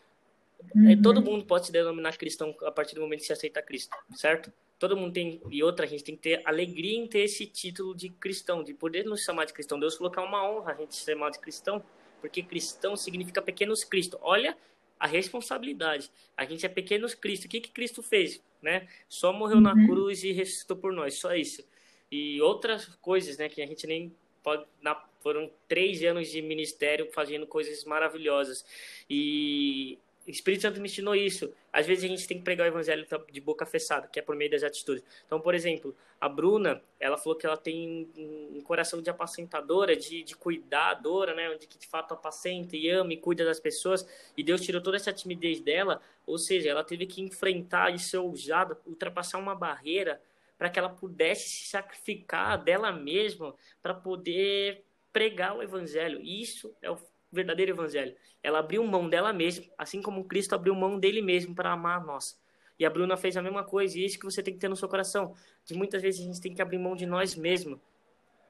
[0.74, 1.02] É, uhum.
[1.02, 4.54] Todo mundo pode se denominar cristão a partir do momento que se aceita Cristo, certo?
[4.80, 7.94] Todo mundo tem, e outra, a gente tem que ter alegria em ter esse título
[7.94, 9.78] de cristão, de poder nos chamar de cristão.
[9.78, 11.84] Deus é uma honra a gente ser chamado de cristão,
[12.22, 14.18] porque cristão significa pequenos Cristo.
[14.22, 14.58] Olha
[14.98, 16.10] a responsabilidade.
[16.38, 17.46] A gente é pequenos Cristo.
[17.46, 18.42] O que, que Cristo fez?
[18.62, 18.88] Né?
[19.10, 19.64] Só morreu uhum.
[19.64, 21.66] na cruz e ressuscitou por nós, só isso.
[22.10, 27.10] E outras coisas, né, que a gente nem pode, na, foram três anos de ministério
[27.12, 28.66] fazendo coisas maravilhosas.
[29.10, 31.54] E o Espírito Santo me ensinou isso.
[31.74, 34.36] Às vezes a gente tem que pregar o evangelho de boca fechada, que é por
[34.36, 35.04] meio das atitudes.
[35.26, 40.24] Então, por exemplo, a Bruna, ela falou que ela tem um coração de apacentadora, de,
[40.24, 41.56] de cuidadora, né?
[41.56, 44.08] De que de fato apacenta e ama e cuida das pessoas.
[44.38, 46.02] E Deus tirou toda essa timidez dela.
[46.26, 50.22] Ou seja, ela teve que enfrentar e ser ousada, ultrapassar uma barreira
[50.62, 56.22] para que ela pudesse se sacrificar dela mesma para poder pregar o evangelho.
[56.22, 57.00] Isso é o
[57.32, 58.16] verdadeiro evangelho.
[58.44, 62.40] Ela abriu mão dela mesma, assim como Cristo abriu mão dele mesmo para amar nós.
[62.78, 64.68] E a Bruna fez a mesma coisa, e é isso que você tem que ter
[64.68, 65.34] no seu coração.
[65.66, 67.80] De muitas vezes a gente tem que abrir mão de nós mesmos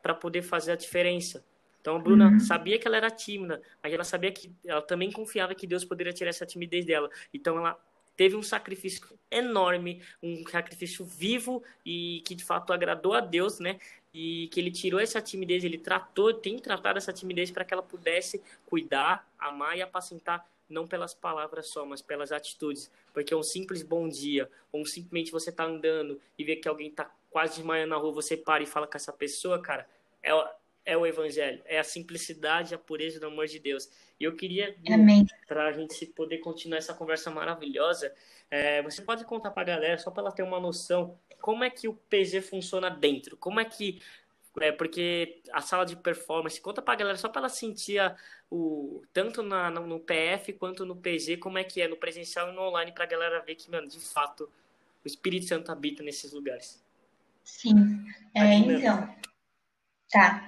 [0.03, 1.45] para poder fazer a diferença.
[1.79, 2.39] Então a Bruna uhum.
[2.41, 6.11] sabia que ela era tímida, mas ela sabia que ela também confiava que Deus poderia
[6.11, 7.09] tirar essa timidez dela.
[7.33, 7.79] Então ela
[8.21, 9.01] teve um sacrifício
[9.31, 13.79] enorme, um sacrifício vivo e que de fato agradou a Deus, né?
[14.13, 17.81] e que ele tirou essa timidez, ele tratou, tem tratado essa timidez para que ela
[17.81, 22.91] pudesse cuidar, amar e apacentar não pelas palavras só, mas pelas atitudes.
[23.11, 27.09] Porque um simples bom dia, ou simplesmente você tá andando e vê que alguém tá
[27.31, 29.89] quase desmaiando na rua, você para e fala com essa pessoa, cara,
[30.21, 30.31] é,
[30.85, 33.89] é o evangelho, é a simplicidade, a pureza do amor de Deus.
[34.19, 34.75] E eu queria,
[35.47, 38.13] para a gente poder continuar essa conversa maravilhosa,
[38.49, 41.69] é, você pode contar para a galera, só para ela ter uma noção, como é
[41.69, 43.35] que o PG funciona dentro?
[43.37, 44.01] Como é que.
[44.59, 48.17] É, porque a sala de performance, conta pra galera só pra ela sentir a,
[48.49, 52.49] o, tanto na, no, no, PF quanto no PG, como é que é no presencial
[52.49, 54.51] e no online, pra galera ver que, mano, de fato,
[55.05, 56.83] o Espírito Santo habita nesses lugares.
[57.45, 58.05] Sim.
[58.35, 59.15] É, então.
[60.11, 60.43] Tá.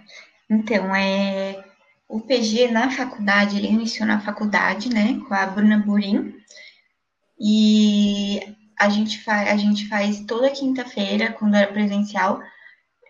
[0.50, 1.64] Então, é.
[2.08, 6.36] O PG na faculdade, ele iniciou na faculdade, né, com a Bruna Burim.
[7.40, 12.40] E a gente, faz, a gente faz toda quinta-feira, quando era presencial,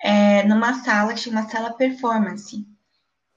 [0.01, 2.65] é, numa sala que chama Sala Performance.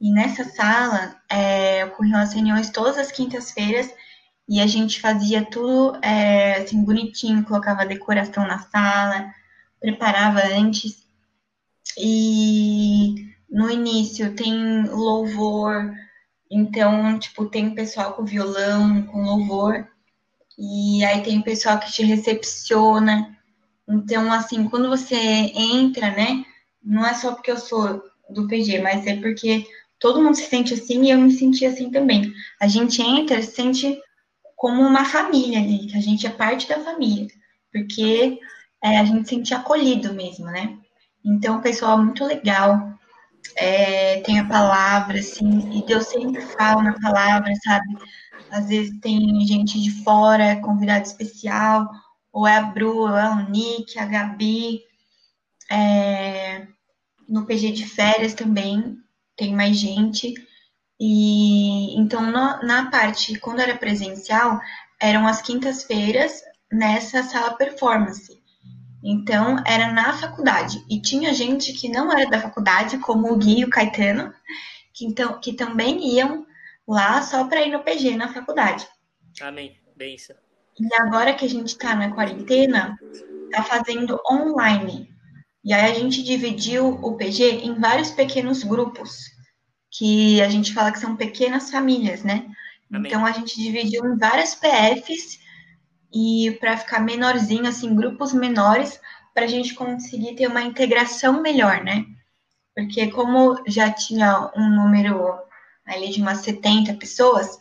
[0.01, 3.93] E nessa sala é, ocorriam as reuniões todas as quintas-feiras
[4.49, 9.33] e a gente fazia tudo é, assim bonitinho, colocava decoração na sala,
[9.81, 11.05] preparava antes.
[11.99, 12.76] E
[13.67, 15.93] no início tem louvor,
[16.51, 19.87] então, tipo, tem pessoal com violão, com louvor,
[20.59, 23.37] e aí tem pessoal que te recepciona.
[23.89, 26.45] Então, assim, quando você entra, né,
[26.83, 29.67] não é só porque eu sou do PG, mas é porque
[29.99, 32.33] todo mundo se sente assim e eu me senti assim também.
[32.61, 34.01] A gente entra, se sente
[34.55, 37.29] como uma família ali, que a gente é parte da família,
[37.73, 38.39] porque
[38.83, 40.79] é, a gente se sente acolhido mesmo, né?
[41.25, 42.97] Então, o pessoal é muito legal,
[43.57, 47.97] é, tem a palavra, assim, e Deus sempre fala na palavra, sabe?
[48.51, 51.89] Às vezes tem gente de fora, convidado especial,
[52.33, 54.81] ou é a Bru, ou é o Nick, a Gabi,
[55.71, 56.67] é,
[57.29, 58.97] no PG de férias também
[59.37, 60.35] tem mais gente.
[60.99, 64.61] E então no, na parte quando era presencial
[65.01, 66.43] eram as quintas-feiras
[66.73, 68.41] nessa sala performance.
[69.03, 73.61] Então era na faculdade e tinha gente que não era da faculdade, como o Gui
[73.61, 74.33] e o Caetano,
[74.93, 76.47] que então que também iam
[76.87, 78.87] lá só para ir no PG na faculdade.
[79.41, 79.77] Amém.
[79.97, 80.37] Benção.
[80.79, 82.99] E agora que a gente está na quarentena,
[83.51, 85.11] tá fazendo online.
[85.65, 89.31] E aí a gente dividiu o PG em vários pequenos grupos,
[89.91, 92.47] que a gente fala que são pequenas famílias, né?
[92.93, 93.11] Amém.
[93.11, 95.39] Então a gente dividiu em várias PFs
[96.17, 98.99] e para ficar menorzinho, assim, grupos menores,
[99.35, 102.07] para a gente conseguir ter uma integração melhor, né?
[102.75, 105.39] Porque como já tinha um número
[105.85, 107.61] ali de umas 70 pessoas,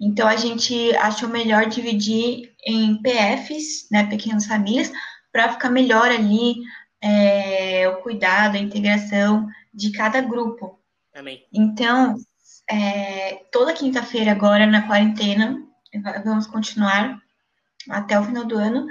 [0.00, 4.90] então a gente achou melhor dividir em PFs, né, pequenas famílias,
[5.30, 6.56] para ficar melhor ali
[7.00, 10.76] é, o cuidado, a integração de cada grupo.
[11.14, 11.46] Amém.
[11.52, 12.16] Então,
[12.68, 15.62] é, toda quinta-feira agora na quarentena,
[16.24, 17.20] vamos continuar
[17.88, 18.86] até o final do ano,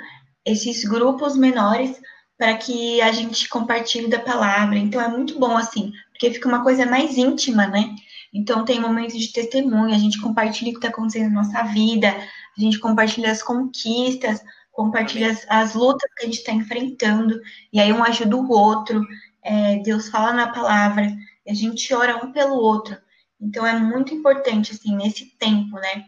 [0.45, 1.99] esses grupos menores
[2.37, 4.77] para que a gente compartilhe da palavra.
[4.77, 7.93] Então é muito bom assim, porque fica uma coisa mais íntima, né?
[8.33, 12.09] Então tem momentos de testemunho, a gente compartilha o que está acontecendo na nossa vida,
[12.57, 17.41] a gente compartilha as conquistas, compartilha as, as, lutas que a gente está enfrentando,
[17.73, 19.05] e aí um ajuda o outro,
[19.43, 21.11] é, Deus fala na palavra,
[21.47, 22.97] a gente ora um pelo outro.
[23.41, 26.05] Então é muito importante, assim, nesse tempo, né?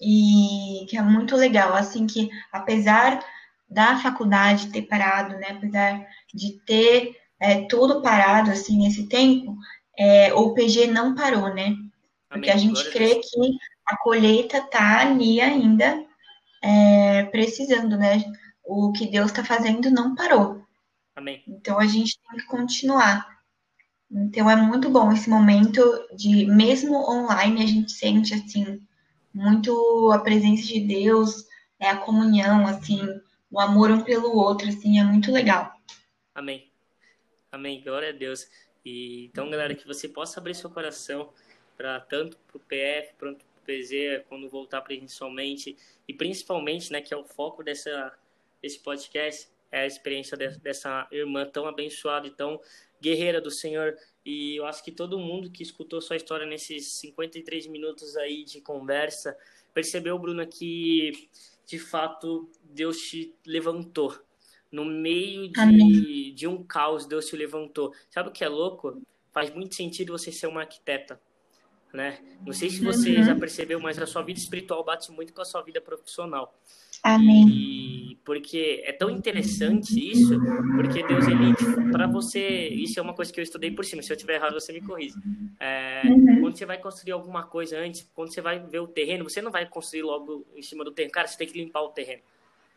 [0.00, 3.24] E que é muito legal, assim, que apesar
[3.68, 5.48] da faculdade ter parado, né?
[5.50, 9.56] Apesar de ter é, tudo parado, assim, nesse tempo,
[9.98, 11.74] é, o PG não parou, né?
[12.28, 16.04] Porque a gente crê que a colheita tá ali ainda
[16.62, 18.24] é, precisando, né?
[18.64, 20.64] O que Deus está fazendo não parou.
[21.14, 21.42] Amém.
[21.46, 23.26] Então a gente tem que continuar.
[24.10, 25.80] Então é muito bom esse momento
[26.16, 28.80] de, mesmo online, a gente sente assim
[29.34, 31.46] muito a presença de Deus,
[31.78, 33.00] é a comunhão, assim,
[33.50, 35.74] o amor um pelo outro, assim, é muito legal.
[36.34, 36.70] Amém.
[37.50, 37.82] Amém.
[37.82, 38.48] Glória a Deus.
[38.84, 41.30] E então, galera, que você possa abrir seu coração
[41.76, 45.76] para tanto para o PF, quanto PZ quando voltar presencialmente
[46.06, 48.12] e principalmente, né, que é o foco dessa
[48.62, 52.60] desse podcast, é a experiência de, dessa irmã tão abençoada e tão
[53.00, 53.94] guerreira do Senhor.
[54.24, 58.60] E eu acho que todo mundo que escutou sua história nesses 53 minutos aí de
[58.60, 59.36] conversa
[59.74, 61.28] percebeu, Bruna, que
[61.66, 64.18] de fato Deus te levantou.
[64.70, 67.92] No meio de, de um caos, Deus te levantou.
[68.10, 69.02] Sabe o que é louco?
[69.32, 71.20] Faz muito sentido você ser uma arquiteta
[71.94, 72.18] né?
[72.44, 73.24] Não sei se você uhum.
[73.24, 76.52] já percebeu, mas a sua vida espiritual bate muito com a sua vida profissional.
[77.02, 77.48] Amém.
[77.48, 80.38] E porque é tão interessante isso,
[80.74, 84.02] porque Deus ele para você, isso é uma coisa que eu estudei por cima.
[84.02, 85.14] Se eu tiver errado, você me corrige.
[85.60, 86.40] É, uhum.
[86.40, 89.50] Quando você vai construir alguma coisa antes, quando você vai ver o terreno, você não
[89.50, 91.12] vai construir logo em cima do terreno.
[91.12, 92.22] Cara, você tem que limpar o terreno.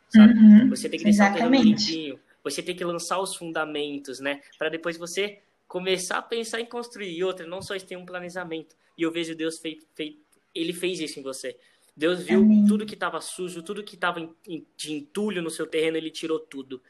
[0.10, 0.34] Sabe?
[0.34, 0.70] Uhum.
[0.70, 1.48] Você tem que deixar Exatamente.
[1.48, 2.20] o terreno limpinho.
[2.44, 4.42] Você tem que lançar os fundamentos, né?
[4.58, 7.18] Para depois você começar a pensar em construir.
[7.18, 8.76] E outra, não só tem um planejamento.
[8.98, 10.20] E eu vejo Deus feito, feito
[10.54, 11.58] ele fez isso em você.
[11.96, 12.66] Deus viu Amém.
[12.68, 14.30] tudo que estava sujo, tudo que estava
[14.76, 16.82] de entulho no seu terreno, ele tirou tudo.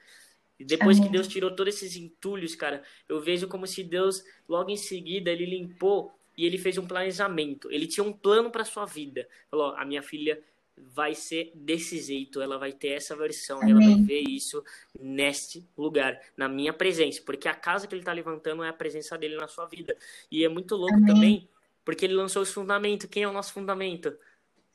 [0.60, 1.10] E depois Amém.
[1.10, 5.32] que Deus tirou todos esses entulhos, cara, eu vejo como se Deus, logo em seguida,
[5.32, 7.72] ele limpou e ele fez um planejamento.
[7.72, 9.28] Ele tinha um plano para sua vida.
[9.50, 10.42] Falou: a minha filha
[10.78, 13.72] vai ser desse jeito, ela vai ter essa versão, Amém.
[13.72, 14.64] ela vai ver isso
[15.00, 19.18] neste lugar, na minha presença, porque a casa que ele está levantando é a presença
[19.18, 19.98] dele na sua vida.
[20.30, 21.48] E é muito louco também,
[21.88, 23.08] porque ele lançou os fundamentos.
[23.10, 24.14] Quem é o nosso fundamento?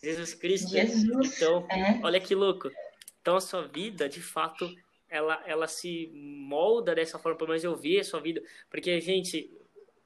[0.03, 0.71] Jesus Cristo.
[0.71, 1.37] Jesus.
[1.37, 2.01] Então, é.
[2.03, 2.71] olha que louco.
[3.21, 4.75] Então a sua vida, de fato,
[5.11, 9.53] ela, ela se molda dessa forma, pelo menos eu vi a sua vida, porque, gente,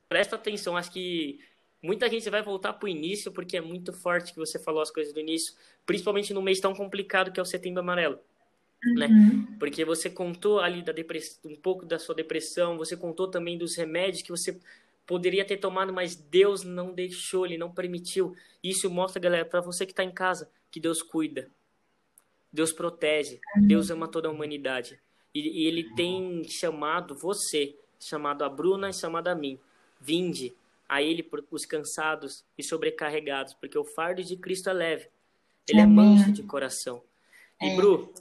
[0.08, 1.38] presta atenção, acho que
[1.80, 4.90] Muita gente vai voltar para o início porque é muito forte que você falou as
[4.90, 5.54] coisas do início,
[5.84, 8.18] principalmente num mês tão complicado que é o Setembro Amarelo.
[8.96, 9.06] né?
[9.06, 9.56] Uhum.
[9.56, 11.38] Porque você contou ali da depress...
[11.44, 14.58] um pouco da sua depressão, você contou também dos remédios que você
[15.06, 18.34] poderia ter tomado, mas Deus não deixou, Ele não permitiu.
[18.62, 21.48] Isso mostra, galera, para você que está em casa, que Deus cuida,
[22.52, 24.98] Deus protege, Deus ama toda a humanidade.
[25.34, 29.58] E, e Ele tem chamado você, chamado a Bruna e chamado a mim.
[30.00, 30.54] Vinde
[30.88, 35.08] a Ele por- os cansados e sobrecarregados, porque o fardo de Cristo é leve.
[35.68, 37.02] Ele é manso de coração.
[37.60, 37.76] E, É.
[37.76, 38.12] Bru,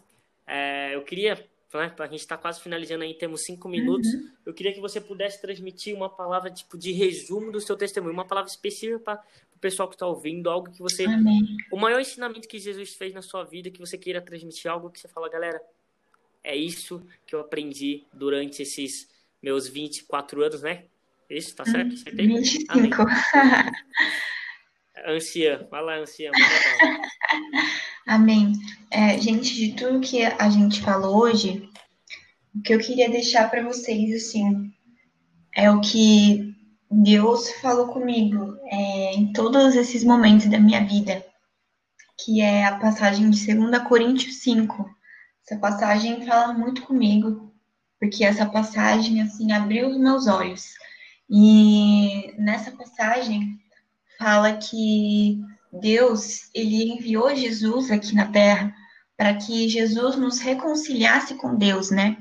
[0.48, 1.48] é, eu queria,
[1.78, 4.08] né, a gente está quase finalizando aí, temos cinco minutos.
[4.14, 4.32] Uhum.
[4.46, 8.26] Eu queria que você pudesse transmitir uma palavra tipo de resumo do seu testemunho, uma
[8.26, 9.24] palavra específica para
[9.56, 11.06] o pessoal que está ouvindo, algo que você.
[11.06, 11.58] Amém.
[11.72, 15.00] O maior ensinamento que Jesus fez na sua vida, que você queira transmitir, algo que
[15.00, 15.62] você fala, galera,
[16.44, 19.10] é isso que eu aprendi durante esses
[19.42, 20.86] meus 24 anos, né?
[21.30, 21.94] Isso, tá certo?
[21.94, 22.28] Acertei?
[22.28, 22.98] 25.
[25.08, 26.32] Anciã, vai lá, anciã.
[28.06, 28.54] Amém.
[28.92, 31.68] É, gente, de tudo que a gente falou hoje,
[32.54, 34.72] o que eu queria deixar para vocês, assim,
[35.56, 36.56] é o que
[36.90, 41.26] Deus falou comigo é, em todos esses momentos da minha vida,
[42.24, 44.88] que é a passagem de 2 Coríntios 5.
[45.44, 47.52] Essa passagem fala muito comigo,
[48.00, 50.76] porque essa passagem, assim, abriu os meus olhos.
[51.28, 53.60] E nessa passagem
[54.20, 55.42] fala que
[55.80, 58.74] Deus, ele enviou Jesus aqui na terra
[59.18, 62.18] para que Jesus nos reconciliasse com Deus, né?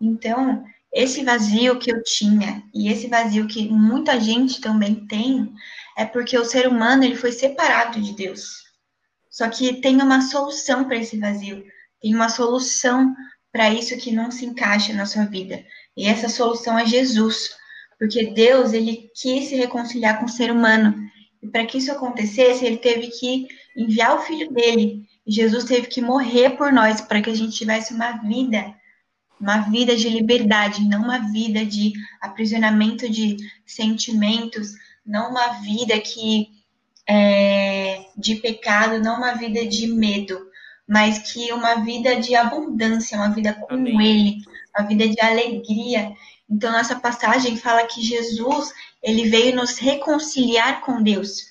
[0.00, 5.52] Então, esse vazio que eu tinha e esse vazio que muita gente também tem
[5.96, 8.62] é porque o ser humano ele foi separado de Deus.
[9.30, 11.64] Só que tem uma solução para esse vazio,
[12.00, 13.14] tem uma solução
[13.50, 15.64] para isso que não se encaixa na sua vida.
[15.96, 17.54] E essa solução é Jesus,
[17.98, 20.94] porque Deus ele quis se reconciliar com o ser humano.
[21.42, 25.06] E para que isso acontecesse, ele teve que enviar o filho dele.
[25.26, 28.74] E Jesus teve que morrer por nós para que a gente tivesse uma vida,
[29.40, 33.36] uma vida de liberdade, não uma vida de aprisionamento de
[33.66, 34.72] sentimentos,
[35.04, 36.48] não uma vida que
[37.08, 40.38] é, de pecado, não uma vida de medo,
[40.88, 44.00] mas que uma vida de abundância, uma vida com Amém.
[44.00, 44.36] Ele,
[44.76, 46.12] uma vida de alegria.
[46.52, 51.46] Então, nessa passagem fala que Jesus, ele veio nos reconciliar com Deus.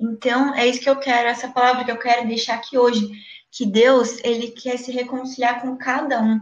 [0.00, 3.08] Então, é isso que eu quero, essa palavra que eu quero deixar aqui hoje,
[3.52, 6.40] que Deus, ele quer se reconciliar com cada um.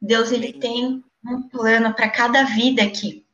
[0.00, 3.26] Deus, ele tem um plano para cada vida aqui.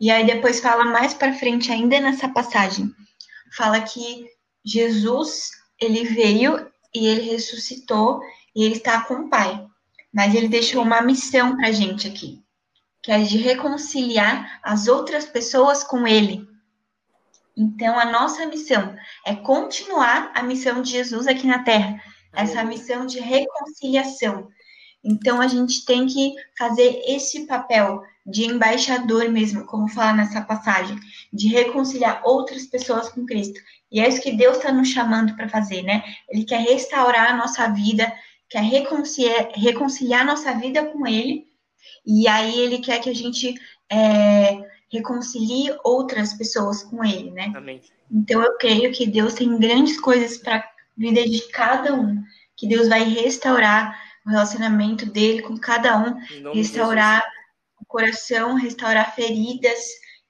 [0.00, 2.94] E aí depois fala mais para frente ainda nessa passagem,
[3.56, 4.24] fala que
[4.64, 8.20] Jesus, ele veio e ele ressuscitou
[8.54, 9.66] e ele está com o Pai.
[10.12, 12.40] Mas ele deixou uma missão para gente aqui,
[13.02, 16.46] que é de reconciliar as outras pessoas com ele.
[17.56, 18.96] Então, a nossa missão
[19.26, 22.00] é continuar a missão de Jesus aqui na Terra,
[22.32, 24.48] essa missão de reconciliação.
[25.04, 30.96] Então, a gente tem que fazer esse papel de embaixador mesmo, como fala nessa passagem,
[31.32, 33.60] de reconciliar outras pessoas com Cristo.
[33.90, 36.02] E é isso que Deus está nos chamando para fazer, né?
[36.30, 38.10] Ele quer restaurar a nossa vida,
[38.48, 41.51] quer reconciliar, reconciliar a nossa vida com Ele,
[42.06, 43.54] e aí Ele quer que a gente
[43.90, 44.58] é,
[44.90, 47.52] reconcilie outras pessoas com Ele, né?
[47.54, 47.80] Amém.
[48.10, 50.64] Então eu creio que Deus tem grandes coisas para a
[50.96, 52.22] vida de cada um,
[52.56, 57.24] que Deus vai restaurar o relacionamento dele com cada um, restaurar
[57.80, 59.80] o coração, restaurar feridas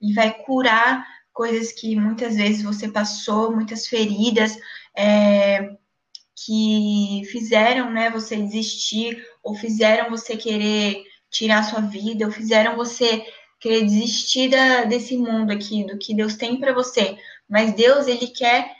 [0.01, 4.57] e vai curar coisas que muitas vezes você passou, muitas feridas
[4.95, 5.75] é,
[6.45, 11.03] que fizeram né, você desistir, ou fizeram você querer
[11.33, 13.25] tirar a sua vida, ou fizeram você
[13.59, 17.17] querer desistir da, desse mundo aqui, do que Deus tem para você.
[17.49, 18.71] Mas Deus, ele quer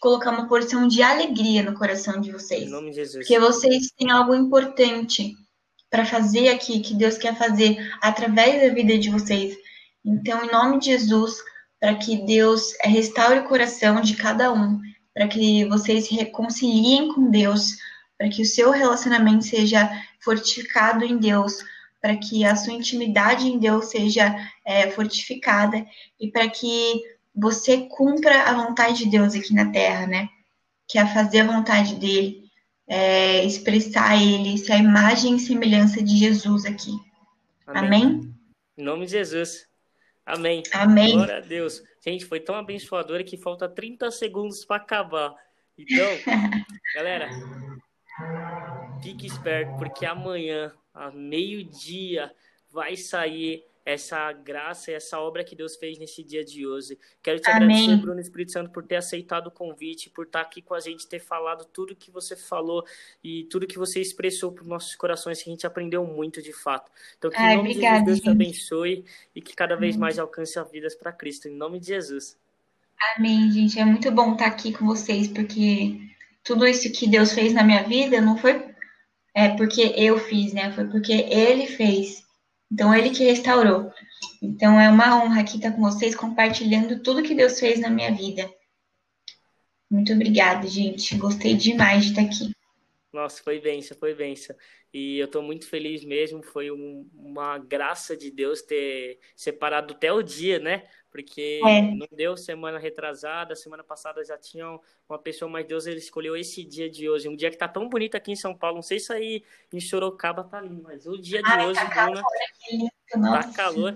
[0.00, 2.64] colocar uma porção de alegria no coração de vocês.
[2.64, 3.26] Em nome de Jesus.
[3.26, 5.34] Porque vocês têm algo importante
[5.88, 9.56] para fazer aqui, que Deus quer fazer através da vida de vocês.
[10.04, 11.36] Então, em nome de Jesus,
[11.78, 14.80] para que Deus restaure o coração de cada um,
[15.14, 17.76] para que vocês se reconciliem com Deus,
[18.18, 19.88] para que o seu relacionamento seja
[20.20, 21.58] fortificado em Deus,
[22.02, 24.34] para que a sua intimidade em Deus seja
[24.66, 25.86] é, fortificada
[26.20, 27.00] e para que
[27.34, 30.28] você cumpra a vontade de Deus aqui na terra, né?
[30.88, 32.50] Que é fazer a vontade dele,
[32.88, 36.92] é, expressar ele, ser a imagem e semelhança de Jesus aqui.
[37.68, 38.34] Amém?
[38.76, 39.68] Em nome de Jesus.
[40.26, 40.64] Amém.
[40.72, 41.14] Amém.
[41.14, 41.82] Glória a Deus.
[42.04, 45.34] Gente, foi tão abençoadora que falta 30 segundos para acabar.
[45.78, 46.06] Então,
[46.96, 47.30] galera,
[49.00, 52.32] fique esperto, porque amanhã, a meio-dia,
[52.70, 56.96] vai sair essa graça e essa obra que Deus fez nesse dia de hoje.
[57.22, 57.76] Quero te Amém.
[57.76, 61.06] agradecer, Bruno Espírito Santo, por ter aceitado o convite, por estar aqui com a gente,
[61.06, 62.84] ter falado tudo que você falou
[63.24, 66.52] e tudo que você expressou para os nossos corações, que a gente aprendeu muito de
[66.52, 66.90] fato.
[67.18, 69.96] Então, que Ai, em nome obrigada, de Jesus, Deus te abençoe e que cada vez
[69.96, 71.48] mais alcance as vidas para Cristo.
[71.48, 72.36] Em nome de Jesus.
[73.16, 73.80] Amém, gente.
[73.80, 75.98] É muito bom estar aqui com vocês, porque
[76.44, 78.71] tudo isso que Deus fez na minha vida não foi
[79.34, 80.72] é porque eu fiz, né?
[80.72, 82.22] Foi porque Ele fez.
[82.70, 83.92] Então, Ele que restaurou.
[84.40, 88.14] Então, é uma honra aqui estar com vocês, compartilhando tudo que Deus fez na minha
[88.14, 88.50] vida.
[89.90, 91.16] Muito obrigada, gente.
[91.16, 92.50] Gostei demais de estar aqui.
[93.12, 94.56] Nossa, foi benção, foi benção.
[94.92, 96.42] E eu estou muito feliz mesmo.
[96.42, 100.84] Foi um, uma graça de Deus ter separado até o dia, né?
[101.12, 101.82] Porque é.
[101.82, 104.66] não deu semana retrasada, semana passada já tinha
[105.06, 107.28] uma pessoa, mas Deus ele escolheu esse dia de hoje.
[107.28, 108.76] Um dia que tá tão bonito aqui em São Paulo.
[108.76, 111.90] Não sei se aí em Sorocaba tá lindo, mas o dia de Ai, hoje, tá
[111.90, 112.22] calor,
[113.12, 113.92] Bruna, tá calor.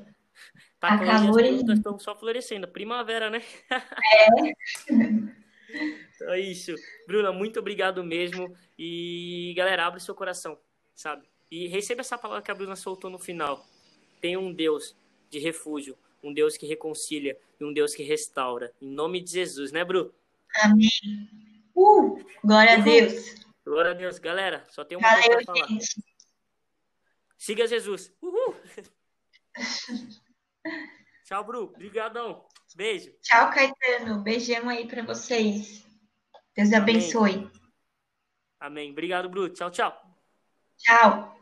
[0.79, 2.69] Tá, tá calor, as frutas estão só florescendo.
[2.69, 3.43] Primavera, né?
[3.71, 4.27] É.
[6.15, 6.75] então é isso.
[7.07, 8.55] Bruna, muito obrigado mesmo.
[8.79, 10.59] E galera, abre seu coração,
[10.95, 11.27] sabe?
[11.51, 13.65] E receba essa palavra que a Bruna soltou no final.
[14.21, 14.95] Tem um Deus
[15.31, 15.97] de refúgio
[16.27, 18.73] um Deus que reconcilia e um Deus que restaura.
[18.81, 20.13] Em nome de Jesus, né, Bru?
[20.63, 20.89] Amém.
[21.75, 22.81] Uh, glória Uhul.
[22.81, 23.35] a Deus.
[23.65, 24.65] Glória a Deus, galera.
[24.71, 25.69] Só tem uma coisa pra falar.
[25.69, 26.05] Gente.
[27.37, 28.13] Siga Jesus.
[28.21, 28.57] Uhul.
[31.25, 31.65] Tchau, Bru.
[31.65, 32.45] Obrigadão.
[32.75, 33.13] Beijo.
[33.23, 34.21] Tchau, Caetano.
[34.23, 35.85] Beijão aí para vocês.
[36.55, 36.79] Deus Amém.
[36.79, 37.51] abençoe.
[38.59, 38.91] Amém.
[38.91, 39.49] Obrigado, Bru.
[39.49, 39.95] Tchau, tchau.
[40.79, 41.36] Tchau.